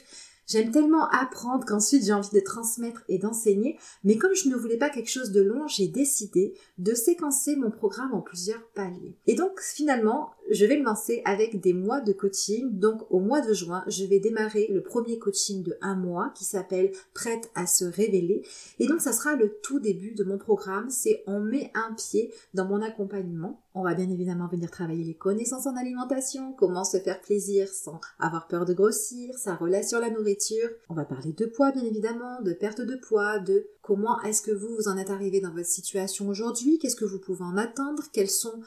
J'aime 0.51 0.71
tellement 0.71 1.07
apprendre 1.07 1.63
qu'ensuite 1.65 2.03
j'ai 2.03 2.11
envie 2.11 2.35
de 2.35 2.41
transmettre 2.41 3.03
et 3.07 3.17
d'enseigner, 3.17 3.79
mais 4.03 4.17
comme 4.17 4.35
je 4.35 4.49
ne 4.49 4.55
voulais 4.57 4.75
pas 4.75 4.89
quelque 4.89 5.09
chose 5.09 5.31
de 5.31 5.39
long, 5.39 5.65
j'ai 5.69 5.87
décidé 5.87 6.55
de 6.77 6.93
séquencer 6.93 7.55
mon 7.55 7.71
programme 7.71 8.13
en 8.13 8.19
plusieurs 8.19 8.61
paliers. 8.75 9.15
Et 9.27 9.35
donc 9.35 9.61
finalement, 9.61 10.31
je 10.49 10.65
vais 10.65 10.75
le 10.75 10.83
lancer 10.83 11.21
avec 11.23 11.61
des 11.61 11.71
mois 11.71 12.01
de 12.01 12.11
coaching. 12.11 12.77
Donc 12.77 13.09
au 13.09 13.21
mois 13.21 13.39
de 13.39 13.53
juin, 13.53 13.85
je 13.87 14.03
vais 14.03 14.19
démarrer 14.19 14.67
le 14.69 14.83
premier 14.83 15.19
coaching 15.19 15.63
de 15.63 15.77
un 15.79 15.95
mois 15.95 16.33
qui 16.35 16.43
s'appelle 16.43 16.91
Prête 17.13 17.49
à 17.55 17.65
se 17.65 17.85
révéler. 17.85 18.45
Et 18.79 18.87
donc 18.87 18.99
ça 18.99 19.13
sera 19.13 19.37
le 19.37 19.57
tout 19.63 19.79
début 19.79 20.11
de 20.11 20.25
mon 20.25 20.37
programme. 20.37 20.89
C'est 20.89 21.23
on 21.27 21.39
met 21.39 21.71
un 21.75 21.93
pied 21.93 22.33
dans 22.53 22.65
mon 22.65 22.81
accompagnement. 22.81 23.61
On 23.73 23.83
va 23.83 23.93
bien 23.93 24.09
évidemment 24.09 24.47
venir 24.47 24.69
travailler 24.69 25.05
les 25.05 25.13
connaissances 25.13 25.65
en 25.65 25.77
alimentation, 25.77 26.51
comment 26.53 26.83
se 26.83 26.97
faire 26.97 27.21
plaisir 27.21 27.69
sans 27.69 28.01
avoir 28.19 28.47
peur 28.47 28.65
de 28.65 28.73
grossir, 28.73 29.37
sa 29.37 29.55
relation 29.55 29.97
à 29.97 30.01
la 30.01 30.09
nourriture. 30.09 30.69
On 30.89 30.93
va 30.93 31.05
parler 31.05 31.31
de 31.31 31.45
poids 31.45 31.71
bien 31.71 31.85
évidemment, 31.85 32.41
de 32.41 32.51
perte 32.51 32.81
de 32.81 32.95
poids, 32.95 33.39
de 33.39 33.67
comment 33.81 34.21
est-ce 34.23 34.41
que 34.41 34.51
vous 34.51 34.75
vous 34.75 34.89
en 34.89 34.97
êtes 34.97 35.09
arrivé 35.09 35.39
dans 35.39 35.53
votre 35.53 35.69
situation 35.69 36.27
aujourd'hui, 36.27 36.79
qu'est-ce 36.79 36.97
que 36.97 37.05
vous 37.05 37.19
pouvez 37.19 37.45
en 37.45 37.55
attendre, 37.55 38.03
quels 38.11 38.29
sont 38.29 38.61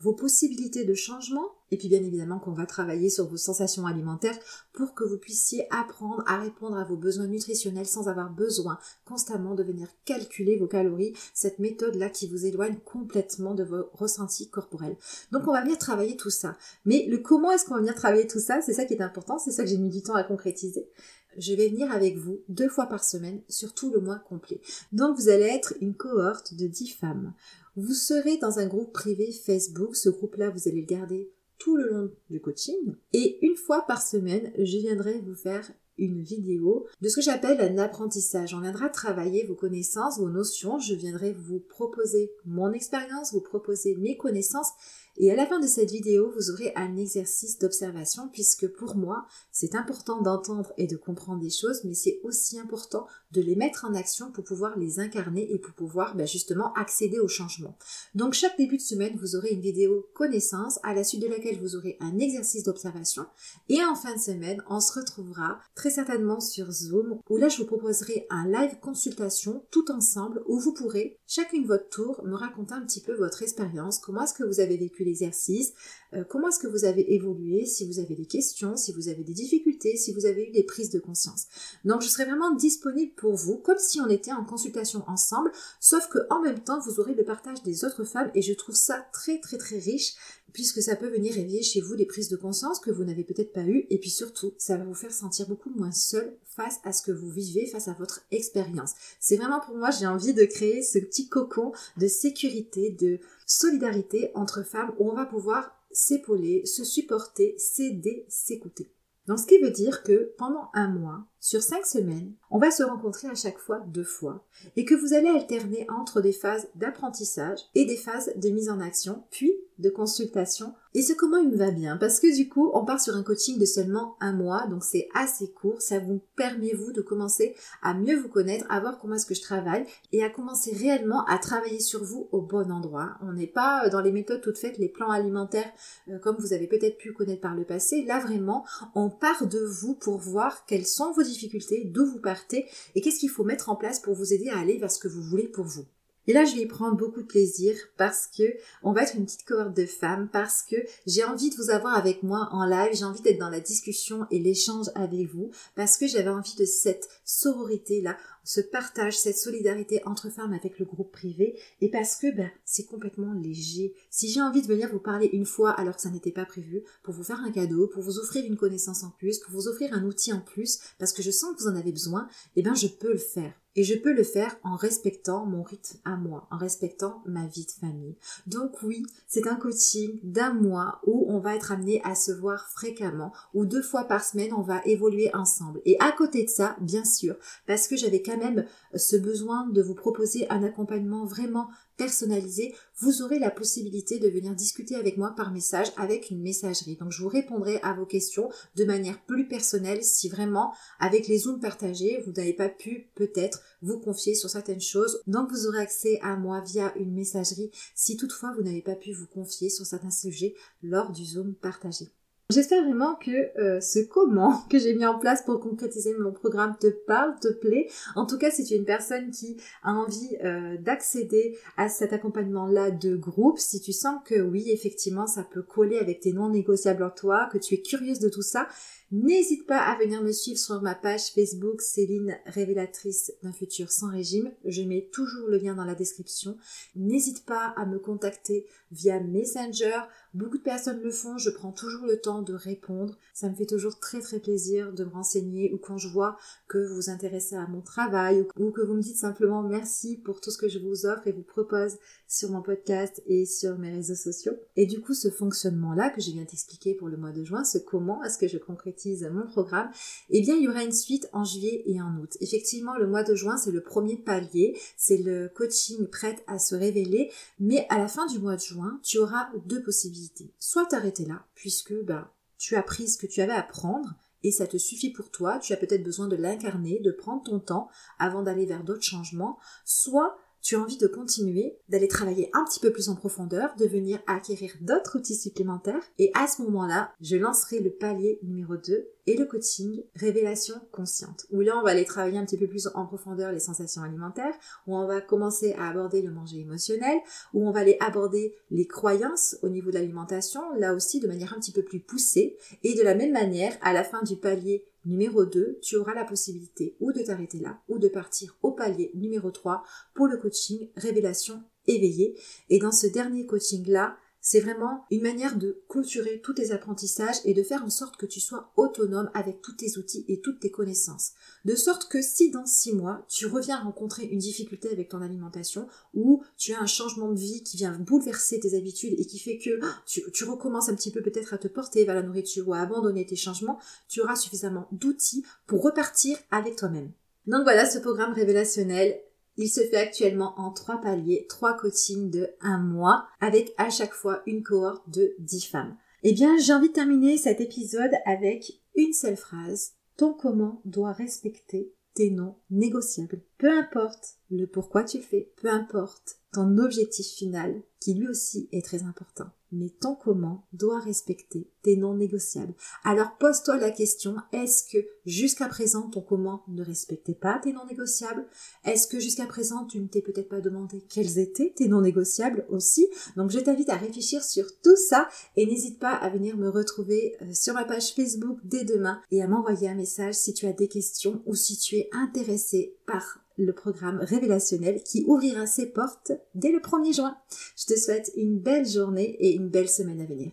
vos 0.00 0.12
possibilités 0.12 0.84
de 0.84 0.94
changement 0.94 1.50
et 1.70 1.76
puis 1.76 1.88
bien 1.88 2.02
évidemment 2.02 2.38
qu'on 2.38 2.52
va 2.52 2.66
travailler 2.66 3.10
sur 3.10 3.26
vos 3.26 3.36
sensations 3.36 3.86
alimentaires 3.86 4.38
pour 4.72 4.94
que 4.94 5.04
vous 5.04 5.18
puissiez 5.18 5.66
apprendre 5.70 6.22
à 6.26 6.38
répondre 6.38 6.76
à 6.76 6.84
vos 6.84 6.96
besoins 6.96 7.26
nutritionnels 7.26 7.86
sans 7.86 8.08
avoir 8.08 8.30
besoin 8.30 8.78
constamment 9.04 9.54
de 9.54 9.62
venir 9.62 9.88
calculer 10.04 10.56
vos 10.56 10.66
calories, 10.66 11.14
cette 11.34 11.58
méthode-là 11.58 12.10
qui 12.10 12.28
vous 12.28 12.46
éloigne 12.46 12.78
complètement 12.84 13.54
de 13.54 13.64
vos 13.64 13.90
ressentis 13.92 14.48
corporels. 14.48 14.96
Donc 15.32 15.46
on 15.46 15.52
va 15.52 15.62
venir 15.62 15.78
travailler 15.78 16.16
tout 16.16 16.30
ça. 16.30 16.56
Mais 16.84 17.06
le 17.06 17.18
comment 17.18 17.50
est-ce 17.50 17.64
qu'on 17.64 17.74
va 17.74 17.80
venir 17.80 17.94
travailler 17.94 18.26
tout 18.26 18.40
ça, 18.40 18.60
c'est 18.62 18.74
ça 18.74 18.84
qui 18.84 18.94
est 18.94 19.02
important, 19.02 19.38
c'est 19.38 19.52
ça 19.52 19.64
que 19.64 19.68
j'ai 19.68 19.78
mis 19.78 19.90
du 19.90 20.02
temps 20.02 20.14
à 20.14 20.24
concrétiser. 20.24 20.88
je 21.36 21.54
vais 21.54 21.68
venir 21.68 21.92
avec 21.92 22.16
vous 22.16 22.40
deux 22.48 22.68
fois 22.68 22.86
par 22.86 23.04
semaine 23.04 23.42
sur 23.48 23.74
tout 23.74 23.92
le 23.92 24.00
mois 24.00 24.18
complet. 24.18 24.60
Donc 24.92 25.16
vous 25.16 25.28
allez 25.28 25.44
être 25.44 25.74
une 25.80 25.94
cohorte 25.94 26.54
de 26.54 26.66
10 26.66 26.88
femmes. 26.94 27.32
Vous 27.80 27.94
serez 27.94 28.38
dans 28.38 28.58
un 28.58 28.66
groupe 28.66 28.92
privé 28.92 29.30
Facebook. 29.30 29.94
Ce 29.94 30.08
groupe-là, 30.08 30.50
vous 30.50 30.66
allez 30.66 30.80
le 30.80 30.86
garder 30.86 31.30
tout 31.58 31.76
le 31.76 31.88
long 31.88 32.10
du 32.28 32.40
coaching. 32.40 32.96
Et 33.12 33.38
une 33.46 33.54
fois 33.54 33.84
par 33.86 34.02
semaine, 34.02 34.52
je 34.58 34.78
viendrai 34.78 35.20
vous 35.20 35.36
faire 35.36 35.64
une 35.96 36.20
vidéo 36.20 36.86
de 37.00 37.08
ce 37.08 37.14
que 37.14 37.22
j'appelle 37.22 37.60
un 37.60 37.78
apprentissage. 37.78 38.52
On 38.52 38.60
viendra 38.60 38.88
travailler 38.88 39.44
vos 39.46 39.54
connaissances, 39.54 40.18
vos 40.18 40.28
notions. 40.28 40.80
Je 40.80 40.94
viendrai 40.94 41.32
vous 41.32 41.60
proposer 41.60 42.32
mon 42.44 42.72
expérience, 42.72 43.32
vous 43.32 43.40
proposer 43.40 43.94
mes 43.94 44.16
connaissances 44.16 44.72
et 45.20 45.32
à 45.32 45.34
la 45.34 45.46
fin 45.46 45.58
de 45.58 45.66
cette 45.66 45.90
vidéo, 45.90 46.32
vous 46.36 46.50
aurez 46.52 46.72
un 46.76 46.96
exercice 46.96 47.58
d'observation 47.58 48.28
puisque 48.32 48.68
pour 48.68 48.96
moi, 48.96 49.26
c'est 49.50 49.74
important 49.74 50.22
d'entendre 50.22 50.72
et 50.78 50.86
de 50.86 50.96
comprendre 50.96 51.40
des 51.40 51.50
choses, 51.50 51.82
mais 51.84 51.94
c'est 51.94 52.20
aussi 52.22 52.58
important 52.60 53.06
de 53.32 53.40
les 53.40 53.56
mettre 53.56 53.84
en 53.84 53.94
action 53.94 54.30
pour 54.30 54.44
pouvoir 54.44 54.78
les 54.78 55.00
incarner 55.00 55.52
et 55.52 55.58
pour 55.58 55.74
pouvoir 55.74 56.14
ben, 56.14 56.26
justement 56.26 56.72
accéder 56.74 57.18
au 57.18 57.26
changement. 57.26 57.76
Donc 58.14 58.34
chaque 58.34 58.56
début 58.56 58.76
de 58.76 58.82
semaine, 58.82 59.16
vous 59.16 59.34
aurez 59.34 59.50
une 59.50 59.60
vidéo 59.60 60.06
connaissance 60.14 60.78
à 60.84 60.94
la 60.94 61.02
suite 61.02 61.22
de 61.22 61.26
laquelle 61.26 61.58
vous 61.58 61.74
aurez 61.74 61.96
un 62.00 62.18
exercice 62.18 62.62
d'observation 62.62 63.26
et 63.68 63.82
en 63.82 63.96
fin 63.96 64.14
de 64.14 64.20
semaine, 64.20 64.62
on 64.70 64.78
se 64.78 64.98
retrouvera 64.98 65.58
très 65.74 65.90
certainement 65.90 66.40
sur 66.40 66.70
Zoom 66.70 67.18
où 67.28 67.36
là 67.38 67.48
je 67.48 67.58
vous 67.58 67.66
proposerai 67.66 68.26
un 68.30 68.46
live 68.46 68.78
consultation 68.80 69.64
tout 69.72 69.90
ensemble 69.90 70.42
où 70.46 70.60
vous 70.60 70.74
pourrez 70.74 71.18
chacune 71.26 71.66
votre 71.66 71.88
tour 71.88 72.22
me 72.24 72.36
raconter 72.36 72.74
un 72.74 72.82
petit 72.82 73.00
peu 73.00 73.14
votre 73.14 73.42
expérience, 73.42 73.98
comment 73.98 74.22
est-ce 74.22 74.34
que 74.34 74.44
vous 74.44 74.60
avez 74.60 74.76
vécu 74.76 75.07
l'exercice, 75.08 75.72
euh, 76.14 76.24
comment 76.28 76.48
est-ce 76.48 76.58
que 76.58 76.66
vous 76.66 76.84
avez 76.84 77.14
évolué, 77.14 77.66
si 77.66 77.86
vous 77.86 77.98
avez 77.98 78.14
des 78.14 78.26
questions, 78.26 78.76
si 78.76 78.92
vous 78.92 79.08
avez 79.08 79.24
des 79.24 79.32
difficultés, 79.32 79.96
si 79.96 80.12
vous 80.12 80.26
avez 80.26 80.48
eu 80.48 80.50
des 80.50 80.62
prises 80.62 80.90
de 80.90 80.98
conscience? 80.98 81.46
Donc 81.84 82.02
je 82.02 82.08
serai 82.08 82.24
vraiment 82.24 82.54
disponible 82.54 83.12
pour 83.16 83.34
vous, 83.34 83.56
comme 83.56 83.78
si 83.78 84.00
on 84.00 84.08
était 84.08 84.32
en 84.32 84.44
consultation 84.44 85.04
ensemble, 85.06 85.50
sauf 85.80 86.08
que 86.08 86.18
en 86.30 86.40
même 86.40 86.60
temps 86.60 86.80
vous 86.80 87.00
aurez 87.00 87.14
le 87.14 87.24
partage 87.24 87.62
des 87.62 87.84
autres 87.84 88.04
femmes 88.04 88.30
et 88.34 88.42
je 88.42 88.52
trouve 88.52 88.74
ça 88.74 89.06
très 89.12 89.40
très 89.40 89.58
très 89.58 89.78
riche 89.78 90.14
puisque 90.52 90.82
ça 90.82 90.96
peut 90.96 91.08
venir 91.08 91.34
réveiller 91.34 91.62
chez 91.62 91.80
vous 91.80 91.96
des 91.96 92.06
prises 92.06 92.28
de 92.28 92.36
conscience 92.36 92.80
que 92.80 92.90
vous 92.90 93.04
n'avez 93.04 93.24
peut-être 93.24 93.52
pas 93.52 93.64
eues, 93.64 93.86
et 93.90 93.98
puis 93.98 94.10
surtout, 94.10 94.54
ça 94.58 94.76
va 94.76 94.84
vous 94.84 94.94
faire 94.94 95.12
sentir 95.12 95.46
beaucoup 95.46 95.70
moins 95.70 95.92
seul 95.92 96.36
face 96.44 96.78
à 96.84 96.92
ce 96.92 97.02
que 97.02 97.12
vous 97.12 97.28
vivez, 97.28 97.66
face 97.66 97.88
à 97.88 97.92
votre 97.92 98.22
expérience. 98.30 98.94
C'est 99.20 99.36
vraiment 99.36 99.60
pour 99.60 99.76
moi, 99.76 99.90
j'ai 99.90 100.06
envie 100.06 100.34
de 100.34 100.44
créer 100.44 100.82
ce 100.82 100.98
petit 100.98 101.28
cocon 101.28 101.72
de 101.96 102.08
sécurité, 102.08 102.90
de 102.90 103.20
solidarité 103.48 104.30
entre 104.34 104.62
femmes 104.62 104.94
où 104.98 105.10
on 105.10 105.14
va 105.14 105.26
pouvoir 105.26 105.72
s'épauler, 105.90 106.64
se 106.66 106.84
supporter, 106.84 107.56
s'aider, 107.58 108.26
s'écouter. 108.28 108.92
Donc 109.26 109.38
ce 109.38 109.46
qui 109.46 109.58
veut 109.58 109.70
dire 109.70 110.02
que 110.02 110.34
pendant 110.38 110.70
un 110.74 110.88
mois, 110.88 111.26
sur 111.40 111.62
cinq 111.62 111.86
semaines, 111.86 112.32
on 112.50 112.58
va 112.58 112.70
se 112.70 112.82
rencontrer 112.82 113.28
à 113.28 113.34
chaque 113.34 113.58
fois 113.58 113.80
deux 113.86 114.04
fois 114.04 114.44
et 114.76 114.84
que 114.84 114.94
vous 114.94 115.14
allez 115.14 115.28
alterner 115.28 115.86
entre 115.88 116.20
des 116.20 116.32
phases 116.32 116.68
d'apprentissage 116.74 117.60
et 117.74 117.84
des 117.84 117.96
phases 117.96 118.32
de 118.36 118.48
mise 118.50 118.70
en 118.70 118.80
action, 118.80 119.24
puis 119.30 119.52
de 119.78 119.90
consultation. 119.90 120.74
Et 120.94 121.02
ce 121.02 121.12
comment 121.12 121.36
il 121.36 121.50
me 121.50 121.56
va 121.56 121.70
bien? 121.70 121.96
Parce 121.96 122.18
que 122.18 122.34
du 122.34 122.48
coup, 122.48 122.70
on 122.74 122.84
part 122.84 123.00
sur 123.00 123.14
un 123.14 123.22
coaching 123.22 123.58
de 123.58 123.64
seulement 123.64 124.16
un 124.20 124.32
mois, 124.32 124.66
donc 124.66 124.82
c'est 124.82 125.08
assez 125.14 125.52
court. 125.52 125.80
Ça 125.80 126.00
vous 126.00 126.20
permet 126.34 126.72
vous 126.72 126.92
de 126.92 127.00
commencer 127.00 127.54
à 127.82 127.94
mieux 127.94 128.18
vous 128.18 128.28
connaître, 128.28 128.66
à 128.68 128.80
voir 128.80 128.98
comment 128.98 129.14
est-ce 129.14 129.26
que 129.26 129.34
je 129.34 129.42
travaille 129.42 129.86
et 130.12 130.24
à 130.24 130.30
commencer 130.30 130.74
réellement 130.74 131.24
à 131.26 131.38
travailler 131.38 131.78
sur 131.78 132.02
vous 132.02 132.28
au 132.32 132.40
bon 132.40 132.72
endroit. 132.72 133.16
On 133.22 133.32
n'est 133.32 133.46
pas 133.46 133.84
euh, 133.84 133.90
dans 133.90 134.00
les 134.00 134.10
méthodes 134.10 134.40
toutes 134.40 134.58
faites, 134.58 134.78
les 134.78 134.88
plans 134.88 135.10
alimentaires 135.10 135.70
euh, 136.08 136.18
comme 136.18 136.36
vous 136.38 136.52
avez 136.52 136.66
peut-être 136.66 136.98
pu 136.98 137.12
connaître 137.12 137.42
par 137.42 137.54
le 137.54 137.64
passé. 137.64 138.04
Là 138.04 138.18
vraiment, 138.18 138.64
on 138.94 139.10
part 139.10 139.46
de 139.46 139.60
vous 139.60 139.94
pour 139.94 140.18
voir 140.18 140.64
quelles 140.66 140.86
sont 140.86 141.12
vos 141.12 141.22
difficultés, 141.28 141.84
d'où 141.84 142.06
vous 142.06 142.20
partez 142.20 142.66
et 142.94 143.00
qu'est-ce 143.00 143.20
qu'il 143.20 143.30
faut 143.30 143.44
mettre 143.44 143.68
en 143.68 143.76
place 143.76 144.00
pour 144.00 144.14
vous 144.14 144.32
aider 144.32 144.48
à 144.48 144.58
aller 144.58 144.78
vers 144.78 144.90
ce 144.90 144.98
que 144.98 145.08
vous 145.08 145.22
voulez 145.22 145.48
pour 145.48 145.64
vous. 145.64 145.86
Et 146.28 146.34
là, 146.34 146.44
je 146.44 146.54
vais 146.54 146.60
y 146.60 146.66
prendre 146.66 146.94
beaucoup 146.94 147.22
de 147.22 147.26
plaisir 147.26 147.74
parce 147.96 148.26
que 148.26 148.44
on 148.82 148.92
va 148.92 149.02
être 149.02 149.16
une 149.16 149.24
petite 149.24 149.46
cohorte 149.46 149.74
de 149.74 149.86
femmes, 149.86 150.28
parce 150.30 150.62
que 150.62 150.76
j'ai 151.06 151.24
envie 151.24 151.48
de 151.48 151.56
vous 151.56 151.70
avoir 151.70 151.96
avec 151.96 152.22
moi 152.22 152.50
en 152.52 152.66
live, 152.66 152.90
j'ai 152.92 153.06
envie 153.06 153.22
d'être 153.22 153.40
dans 153.40 153.48
la 153.48 153.60
discussion 153.60 154.26
et 154.30 154.38
l'échange 154.38 154.88
avec 154.94 155.26
vous, 155.32 155.50
parce 155.74 155.96
que 155.96 156.06
j'avais 156.06 156.28
envie 156.28 156.54
de 156.54 156.66
cette 156.66 157.08
sororité-là, 157.24 158.18
ce 158.44 158.60
partage, 158.60 159.18
cette 159.18 159.38
solidarité 159.38 160.02
entre 160.04 160.28
femmes 160.28 160.52
avec 160.52 160.78
le 160.78 160.84
groupe 160.84 161.12
privé, 161.12 161.58
et 161.80 161.90
parce 161.90 162.16
que 162.16 162.30
ben, 162.36 162.50
c'est 162.66 162.84
complètement 162.84 163.32
léger. 163.32 163.94
Si 164.10 164.28
j'ai 164.28 164.42
envie 164.42 164.60
de 164.60 164.66
venir 164.66 164.90
vous 164.90 165.00
parler 165.00 165.30
une 165.32 165.46
fois 165.46 165.70
alors 165.72 165.96
que 165.96 166.02
ça 166.02 166.10
n'était 166.10 166.30
pas 166.30 166.44
prévu, 166.44 166.82
pour 167.02 167.14
vous 167.14 167.24
faire 167.24 167.40
un 167.40 167.50
cadeau, 167.50 167.86
pour 167.86 168.02
vous 168.02 168.18
offrir 168.18 168.44
une 168.44 168.58
connaissance 168.58 169.02
en 169.02 169.10
plus, 169.18 169.38
pour 169.38 169.52
vous 169.52 169.66
offrir 169.66 169.94
un 169.94 170.04
outil 170.04 170.34
en 170.34 170.40
plus, 170.40 170.78
parce 170.98 171.14
que 171.14 171.22
je 171.22 171.30
sens 171.30 171.56
que 171.56 171.62
vous 171.62 171.68
en 171.68 171.76
avez 171.76 171.92
besoin, 171.92 172.28
eh 172.54 172.62
ben 172.62 172.74
je 172.74 172.88
peux 172.88 173.12
le 173.12 173.18
faire. 173.18 173.54
Et 173.78 173.84
je 173.84 173.94
peux 173.94 174.12
le 174.12 174.24
faire 174.24 174.56
en 174.64 174.74
respectant 174.74 175.46
mon 175.46 175.62
rythme 175.62 175.98
à 176.04 176.16
moi, 176.16 176.48
en 176.50 176.56
respectant 176.58 177.22
ma 177.26 177.46
vie 177.46 177.64
de 177.64 177.70
famille. 177.70 178.16
Donc 178.48 178.82
oui, 178.82 179.06
c'est 179.28 179.46
un 179.46 179.54
coaching 179.54 180.18
d'un 180.24 180.52
mois 180.52 181.00
où 181.06 181.26
on 181.28 181.38
va 181.38 181.54
être 181.54 181.70
amené 181.70 182.02
à 182.02 182.16
se 182.16 182.32
voir 182.32 182.68
fréquemment, 182.70 183.32
où 183.54 183.66
deux 183.66 183.80
fois 183.80 184.02
par 184.02 184.24
semaine 184.24 184.52
on 184.52 184.62
va 184.62 184.82
évoluer 184.84 185.32
ensemble. 185.32 185.80
Et 185.84 185.96
à 186.00 186.10
côté 186.10 186.42
de 186.42 186.48
ça, 186.48 186.76
bien 186.80 187.04
sûr, 187.04 187.36
parce 187.68 187.86
que 187.86 187.96
j'avais 187.96 188.20
quand 188.20 188.36
même 188.36 188.64
ce 188.96 189.14
besoin 189.14 189.68
de 189.68 189.80
vous 189.80 189.94
proposer 189.94 190.50
un 190.50 190.64
accompagnement 190.64 191.24
vraiment 191.24 191.68
personnalisé, 191.98 192.74
vous 192.96 193.20
aurez 193.20 193.38
la 193.38 193.50
possibilité 193.50 194.18
de 194.18 194.28
venir 194.28 194.54
discuter 194.54 194.94
avec 194.94 195.18
moi 195.18 195.34
par 195.36 195.52
message 195.52 195.88
avec 195.98 196.30
une 196.30 196.40
messagerie. 196.40 196.96
Donc 196.96 197.12
je 197.12 197.22
vous 197.22 197.28
répondrai 197.28 197.78
à 197.82 197.92
vos 197.92 198.06
questions 198.06 198.48
de 198.76 198.84
manière 198.84 199.22
plus 199.24 199.46
personnelle 199.46 200.02
si 200.02 200.30
vraiment 200.30 200.72
avec 200.98 201.28
les 201.28 201.38
zooms 201.38 201.60
partagés, 201.60 202.22
vous 202.24 202.32
n'avez 202.32 202.54
pas 202.54 202.70
pu 202.70 203.10
peut-être 203.14 203.60
vous 203.82 203.98
confier 203.98 204.34
sur 204.34 204.48
certaines 204.48 204.80
choses. 204.80 205.22
Donc 205.26 205.50
vous 205.50 205.66
aurez 205.66 205.80
accès 205.80 206.18
à 206.22 206.36
moi 206.36 206.62
via 206.62 206.96
une 206.96 207.12
messagerie 207.12 207.70
si 207.94 208.16
toutefois 208.16 208.54
vous 208.56 208.62
n'avez 208.62 208.82
pas 208.82 208.96
pu 208.96 209.12
vous 209.12 209.26
confier 209.26 209.68
sur 209.68 209.84
certains 209.84 210.10
sujets 210.10 210.54
lors 210.82 211.12
du 211.12 211.24
zoom 211.24 211.54
partagé. 211.54 212.12
J'espère 212.50 212.82
vraiment 212.82 213.14
que 213.14 213.58
euh, 213.60 213.78
ce 213.82 213.98
comment 213.98 214.62
que 214.70 214.78
j'ai 214.78 214.94
mis 214.94 215.04
en 215.04 215.18
place 215.18 215.42
pour 215.42 215.60
concrétiser 215.60 216.14
mon 216.18 216.32
programme 216.32 216.76
te 216.80 216.86
parle, 216.86 217.38
te 217.38 217.48
plaît. 217.48 217.90
En 218.16 218.24
tout 218.24 218.38
cas, 218.38 218.50
si 218.50 218.64
tu 218.64 218.72
es 218.72 218.78
une 218.78 218.86
personne 218.86 219.30
qui 219.30 219.58
a 219.82 219.92
envie 219.92 220.34
euh, 220.42 220.78
d'accéder 220.78 221.58
à 221.76 221.90
cet 221.90 222.14
accompagnement-là 222.14 222.90
de 222.90 223.16
groupe, 223.16 223.58
si 223.58 223.82
tu 223.82 223.92
sens 223.92 224.22
que 224.24 224.40
oui, 224.40 224.70
effectivement, 224.70 225.26
ça 225.26 225.44
peut 225.44 225.60
coller 225.60 225.98
avec 225.98 226.20
tes 226.20 226.32
non 226.32 226.48
négociables 226.48 227.02
en 227.02 227.10
toi, 227.10 227.50
que 227.52 227.58
tu 227.58 227.74
es 227.74 227.82
curieuse 227.82 228.18
de 228.18 228.30
tout 228.30 228.40
ça, 228.40 228.66
N'hésite 229.10 229.66
pas 229.66 229.78
à 229.78 229.98
venir 229.98 230.22
me 230.22 230.32
suivre 230.32 230.58
sur 230.58 230.82
ma 230.82 230.94
page 230.94 231.30
Facebook 231.32 231.80
Céline 231.80 232.36
Révélatrice 232.44 233.32
d'un 233.42 233.52
futur 233.52 233.90
sans 233.90 234.10
régime. 234.10 234.52
Je 234.66 234.82
mets 234.82 235.08
toujours 235.10 235.48
le 235.48 235.56
lien 235.56 235.74
dans 235.74 235.86
la 235.86 235.94
description. 235.94 236.58
N'hésite 236.94 237.46
pas 237.46 237.72
à 237.78 237.86
me 237.86 237.98
contacter 237.98 238.66
via 238.90 239.18
Messenger. 239.18 239.98
Beaucoup 240.34 240.58
de 240.58 240.62
personnes 240.62 241.00
le 241.00 241.10
font. 241.10 241.38
Je 241.38 241.48
prends 241.48 241.72
toujours 241.72 242.04
le 242.04 242.20
temps 242.20 242.42
de 242.42 242.52
répondre. 242.52 243.16
Ça 243.32 243.48
me 243.48 243.54
fait 243.54 243.64
toujours 243.64 243.98
très 243.98 244.20
très 244.20 244.40
plaisir 244.40 244.92
de 244.92 245.04
me 245.04 245.10
renseigner 245.10 245.72
ou 245.72 245.78
quand 245.78 245.96
je 245.96 246.08
vois 246.08 246.36
que 246.68 246.76
vous 246.76 246.96
vous 246.96 247.10
intéressez 247.10 247.56
à 247.56 247.66
mon 247.66 247.80
travail 247.80 248.46
ou 248.58 248.70
que 248.70 248.82
vous 248.82 248.92
me 248.92 249.00
dites 249.00 249.16
simplement 249.16 249.62
merci 249.62 250.18
pour 250.18 250.42
tout 250.42 250.50
ce 250.50 250.58
que 250.58 250.68
je 250.68 250.78
vous 250.78 251.06
offre 251.06 251.26
et 251.26 251.32
vous 251.32 251.42
propose 251.42 251.96
sur 252.26 252.50
mon 252.50 252.60
podcast 252.60 253.22
et 253.26 253.46
sur 253.46 253.78
mes 253.78 253.90
réseaux 253.90 254.14
sociaux. 254.14 254.52
Et 254.76 254.84
du 254.84 255.00
coup, 255.00 255.14
ce 255.14 255.30
fonctionnement-là 255.30 256.10
que 256.10 256.20
je 256.20 256.30
viens 256.30 256.44
t'expliquer 256.44 256.92
pour 256.92 257.08
le 257.08 257.16
mois 257.16 257.32
de 257.32 257.42
juin, 257.42 257.64
ce 257.64 257.78
comment 257.78 258.22
est-ce 258.22 258.36
que 258.36 258.48
je 258.48 258.58
concrétise 258.58 258.97
mon 259.30 259.46
programme, 259.46 259.90
eh 260.30 260.40
bien 260.40 260.56
il 260.56 260.62
y 260.62 260.68
aura 260.68 260.82
une 260.82 260.92
suite 260.92 261.28
en 261.32 261.44
juillet 261.44 261.82
et 261.86 262.00
en 262.00 262.16
août. 262.18 262.36
Effectivement, 262.40 262.96
le 262.96 263.06
mois 263.06 263.22
de 263.22 263.34
juin, 263.34 263.56
c'est 263.56 263.70
le 263.70 263.82
premier 263.82 264.16
palier, 264.16 264.78
c'est 264.96 265.18
le 265.18 265.48
coaching 265.48 266.06
prêt 266.06 266.36
à 266.46 266.58
se 266.58 266.74
révéler, 266.74 267.30
mais 267.58 267.86
à 267.90 267.98
la 267.98 268.08
fin 268.08 268.26
du 268.26 268.38
mois 268.38 268.56
de 268.56 268.60
juin, 268.60 269.00
tu 269.02 269.18
auras 269.18 269.48
deux 269.66 269.82
possibilités. 269.82 270.50
Soit 270.58 270.86
t'arrêter 270.86 271.24
là, 271.24 271.44
puisque 271.54 271.94
ben, 272.04 272.28
tu 272.58 272.76
as 272.76 272.82
pris 272.82 273.08
ce 273.08 273.18
que 273.18 273.26
tu 273.26 273.40
avais 273.40 273.52
à 273.52 273.62
prendre, 273.62 274.14
et 274.44 274.52
ça 274.52 274.66
te 274.66 274.76
suffit 274.76 275.10
pour 275.10 275.30
toi, 275.30 275.58
tu 275.58 275.72
as 275.72 275.76
peut-être 275.76 276.04
besoin 276.04 276.28
de 276.28 276.36
l'incarner, 276.36 277.00
de 277.00 277.10
prendre 277.10 277.42
ton 277.42 277.58
temps 277.58 277.88
avant 278.18 278.42
d'aller 278.42 278.66
vers 278.66 278.84
d'autres 278.84 279.02
changements, 279.02 279.58
soit 279.84 280.36
tu 280.68 280.76
as 280.76 280.80
envie 280.80 280.98
de 280.98 281.06
continuer, 281.06 281.78
d'aller 281.88 282.08
travailler 282.08 282.50
un 282.52 282.62
petit 282.62 282.78
peu 282.78 282.92
plus 282.92 283.08
en 283.08 283.14
profondeur, 283.14 283.74
de 283.78 283.86
venir 283.86 284.18
acquérir 284.26 284.74
d'autres 284.82 285.16
outils 285.16 285.34
supplémentaires. 285.34 286.02
Et 286.18 286.30
à 286.34 286.46
ce 286.46 286.60
moment-là, 286.60 287.10
je 287.22 287.36
lancerai 287.36 287.80
le 287.80 287.88
palier 287.88 288.38
numéro 288.42 288.76
2 288.76 289.08
et 289.28 289.36
le 289.36 289.44
coaching 289.44 290.02
révélation 290.14 290.76
consciente, 290.90 291.44
où 291.50 291.60
là 291.60 291.76
on 291.78 291.82
va 291.82 291.90
aller 291.90 292.06
travailler 292.06 292.38
un 292.38 292.46
petit 292.46 292.56
peu 292.56 292.66
plus 292.66 292.88
en 292.94 293.04
profondeur 293.04 293.52
les 293.52 293.60
sensations 293.60 294.02
alimentaires, 294.02 294.54
où 294.86 294.96
on 294.96 295.06
va 295.06 295.20
commencer 295.20 295.74
à 295.74 295.88
aborder 295.88 296.22
le 296.22 296.30
manger 296.30 296.60
émotionnel, 296.60 297.18
où 297.52 297.68
on 297.68 297.70
va 297.70 297.80
aller 297.80 297.98
aborder 298.00 298.54
les 298.70 298.86
croyances 298.86 299.56
au 299.62 299.68
niveau 299.68 299.90
de 299.90 299.96
l'alimentation, 299.96 300.62
là 300.78 300.94
aussi 300.94 301.20
de 301.20 301.28
manière 301.28 301.52
un 301.52 301.60
petit 301.60 301.72
peu 301.72 301.82
plus 301.82 302.00
poussée, 302.00 302.56
et 302.82 302.94
de 302.94 303.02
la 303.02 303.14
même 303.14 303.32
manière, 303.32 303.76
à 303.82 303.92
la 303.92 304.02
fin 304.02 304.22
du 304.22 304.36
palier 304.36 304.86
numéro 305.04 305.44
2, 305.44 305.78
tu 305.82 305.96
auras 305.96 306.14
la 306.14 306.24
possibilité 306.24 306.96
ou 306.98 307.12
de 307.12 307.20
t'arrêter 307.20 307.58
là, 307.58 307.80
ou 307.88 307.98
de 307.98 308.08
partir 308.08 308.56
au 308.62 308.72
palier 308.72 309.10
numéro 309.14 309.50
3 309.50 309.82
pour 310.14 310.26
le 310.26 310.38
coaching 310.38 310.88
révélation 310.96 311.62
éveillée. 311.86 312.34
Et 312.70 312.78
dans 312.78 312.92
ce 312.92 313.06
dernier 313.06 313.44
coaching-là, 313.44 314.16
C'est 314.40 314.60
vraiment 314.60 315.04
une 315.10 315.22
manière 315.22 315.56
de 315.56 315.82
clôturer 315.88 316.40
tous 316.40 316.54
tes 316.54 316.70
apprentissages 316.70 317.38
et 317.44 317.54
de 317.54 317.62
faire 317.62 317.84
en 317.84 317.90
sorte 317.90 318.16
que 318.16 318.26
tu 318.26 318.40
sois 318.40 318.72
autonome 318.76 319.30
avec 319.34 319.60
tous 319.62 319.72
tes 319.72 319.98
outils 319.98 320.24
et 320.28 320.40
toutes 320.40 320.60
tes 320.60 320.70
connaissances. 320.70 321.32
De 321.64 321.74
sorte 321.74 322.08
que 322.08 322.22
si 322.22 322.50
dans 322.50 322.66
six 322.66 322.94
mois, 322.94 323.24
tu 323.28 323.46
reviens 323.46 323.78
rencontrer 323.78 324.24
une 324.24 324.38
difficulté 324.38 324.88
avec 324.90 325.08
ton 325.08 325.20
alimentation 325.20 325.88
ou 326.14 326.42
tu 326.56 326.72
as 326.72 326.80
un 326.80 326.86
changement 326.86 327.30
de 327.32 327.38
vie 327.38 327.62
qui 327.62 327.76
vient 327.76 327.98
bouleverser 327.98 328.60
tes 328.60 328.76
habitudes 328.76 329.14
et 329.18 329.26
qui 329.26 329.38
fait 329.38 329.58
que 329.58 329.80
tu, 330.06 330.22
tu 330.32 330.44
recommences 330.44 330.88
un 330.88 330.94
petit 330.94 331.10
peu 331.10 331.20
peut-être 331.20 331.54
à 331.54 331.58
te 331.58 331.68
porter 331.68 332.04
vers 332.04 332.14
la 332.14 332.22
nourriture 332.22 332.68
ou 332.68 332.74
à 332.74 332.80
abandonner 332.80 333.26
tes 333.26 333.36
changements, 333.36 333.78
tu 334.08 334.20
auras 334.20 334.36
suffisamment 334.36 334.88
d'outils 334.92 335.44
pour 335.66 335.82
repartir 335.82 336.38
avec 336.50 336.76
toi-même. 336.76 337.12
Donc 337.46 337.62
voilà 337.62 337.88
ce 337.88 337.98
programme 337.98 338.34
révélationnel 338.34 339.18
il 339.58 339.68
se 339.68 339.80
fait 339.80 339.96
actuellement 339.96 340.54
en 340.56 340.72
trois 340.72 341.00
paliers, 341.00 341.46
trois 341.48 341.76
coachings 341.76 342.30
de 342.30 342.48
un 342.60 342.78
mois, 342.78 343.26
avec 343.40 343.74
à 343.76 343.90
chaque 343.90 344.14
fois 344.14 344.42
une 344.46 344.62
cohorte 344.62 345.10
de 345.10 345.34
dix 345.38 345.66
femmes. 345.66 345.96
Eh 346.22 346.32
bien, 346.32 346.56
j'ai 346.58 346.72
envie 346.72 346.88
de 346.88 346.94
terminer 346.94 347.36
cet 347.36 347.60
épisode 347.60 348.12
avec 348.24 348.80
une 348.94 349.12
seule 349.12 349.36
phrase. 349.36 349.92
Ton 350.16 350.32
comment 350.32 350.80
doit 350.84 351.12
respecter 351.12 351.92
tes 352.14 352.30
non 352.30 352.56
négociables. 352.70 353.42
Peu 353.58 353.70
importe 353.70 354.36
le 354.50 354.66
pourquoi 354.66 355.04
tu 355.04 355.20
fais, 355.20 355.52
peu 355.60 355.68
importe 355.68 356.38
ton 356.52 356.78
objectif 356.78 357.26
final, 357.26 357.82
qui 358.00 358.14
lui 358.14 358.28
aussi 358.28 358.68
est 358.72 358.84
très 358.84 359.02
important 359.02 359.50
mais 359.72 359.90
ton 360.00 360.14
comment 360.14 360.66
doit 360.72 361.00
respecter 361.00 361.70
tes 361.82 361.96
non 361.96 362.14
négociables. 362.14 362.74
Alors 363.04 363.36
pose-toi 363.38 363.76
la 363.76 363.90
question, 363.90 364.36
est-ce 364.52 364.84
que 364.90 364.98
jusqu'à 365.26 365.68
présent 365.68 366.08
ton 366.10 366.20
comment 366.20 366.62
ne 366.68 366.84
respectait 366.84 367.34
pas 367.34 367.58
tes 367.62 367.72
non 367.72 367.86
négociables? 367.86 368.46
Est-ce 368.84 369.06
que 369.08 369.20
jusqu'à 369.20 369.46
présent 369.46 369.84
tu 369.86 370.00
ne 370.00 370.06
t'es 370.06 370.22
peut-être 370.22 370.48
pas 370.48 370.60
demandé 370.60 371.04
quels 371.08 371.38
étaient 371.38 371.72
tes 371.76 371.88
non 371.88 372.00
négociables 372.00 372.66
aussi? 372.68 373.08
Donc 373.36 373.50
je 373.50 373.58
t'invite 373.58 373.90
à 373.90 373.96
réfléchir 373.96 374.42
sur 374.42 374.64
tout 374.82 374.96
ça 374.96 375.28
et 375.56 375.66
n'hésite 375.66 375.98
pas 375.98 376.12
à 376.12 376.28
venir 376.30 376.56
me 376.56 376.68
retrouver 376.68 377.36
euh, 377.42 377.52
sur 377.52 377.74
ma 377.74 377.84
page 377.84 378.14
Facebook 378.14 378.58
dès 378.64 378.84
demain 378.84 379.20
et 379.30 379.42
à 379.42 379.48
m'envoyer 379.48 379.88
un 379.88 379.94
message 379.94 380.34
si 380.34 380.54
tu 380.54 380.66
as 380.66 380.72
des 380.72 380.88
questions 380.88 381.42
ou 381.46 381.54
si 381.54 381.76
tu 381.76 381.96
es 381.96 382.08
intéressé 382.12 382.96
par 383.06 383.40
le 383.58 383.72
programme 383.72 384.20
révélationnel 384.20 385.02
qui 385.02 385.24
ouvrira 385.26 385.66
ses 385.66 385.86
portes 385.86 386.32
dès 386.54 386.70
le 386.70 386.78
1er 386.78 387.14
juin. 387.14 387.36
Je 387.76 387.86
te 387.86 387.98
souhaite 387.98 388.30
une 388.36 388.58
belle 388.58 388.86
journée 388.86 389.36
et 389.40 389.54
une 389.54 389.68
belle 389.68 389.88
semaine 389.88 390.20
à 390.20 390.26
venir. 390.26 390.52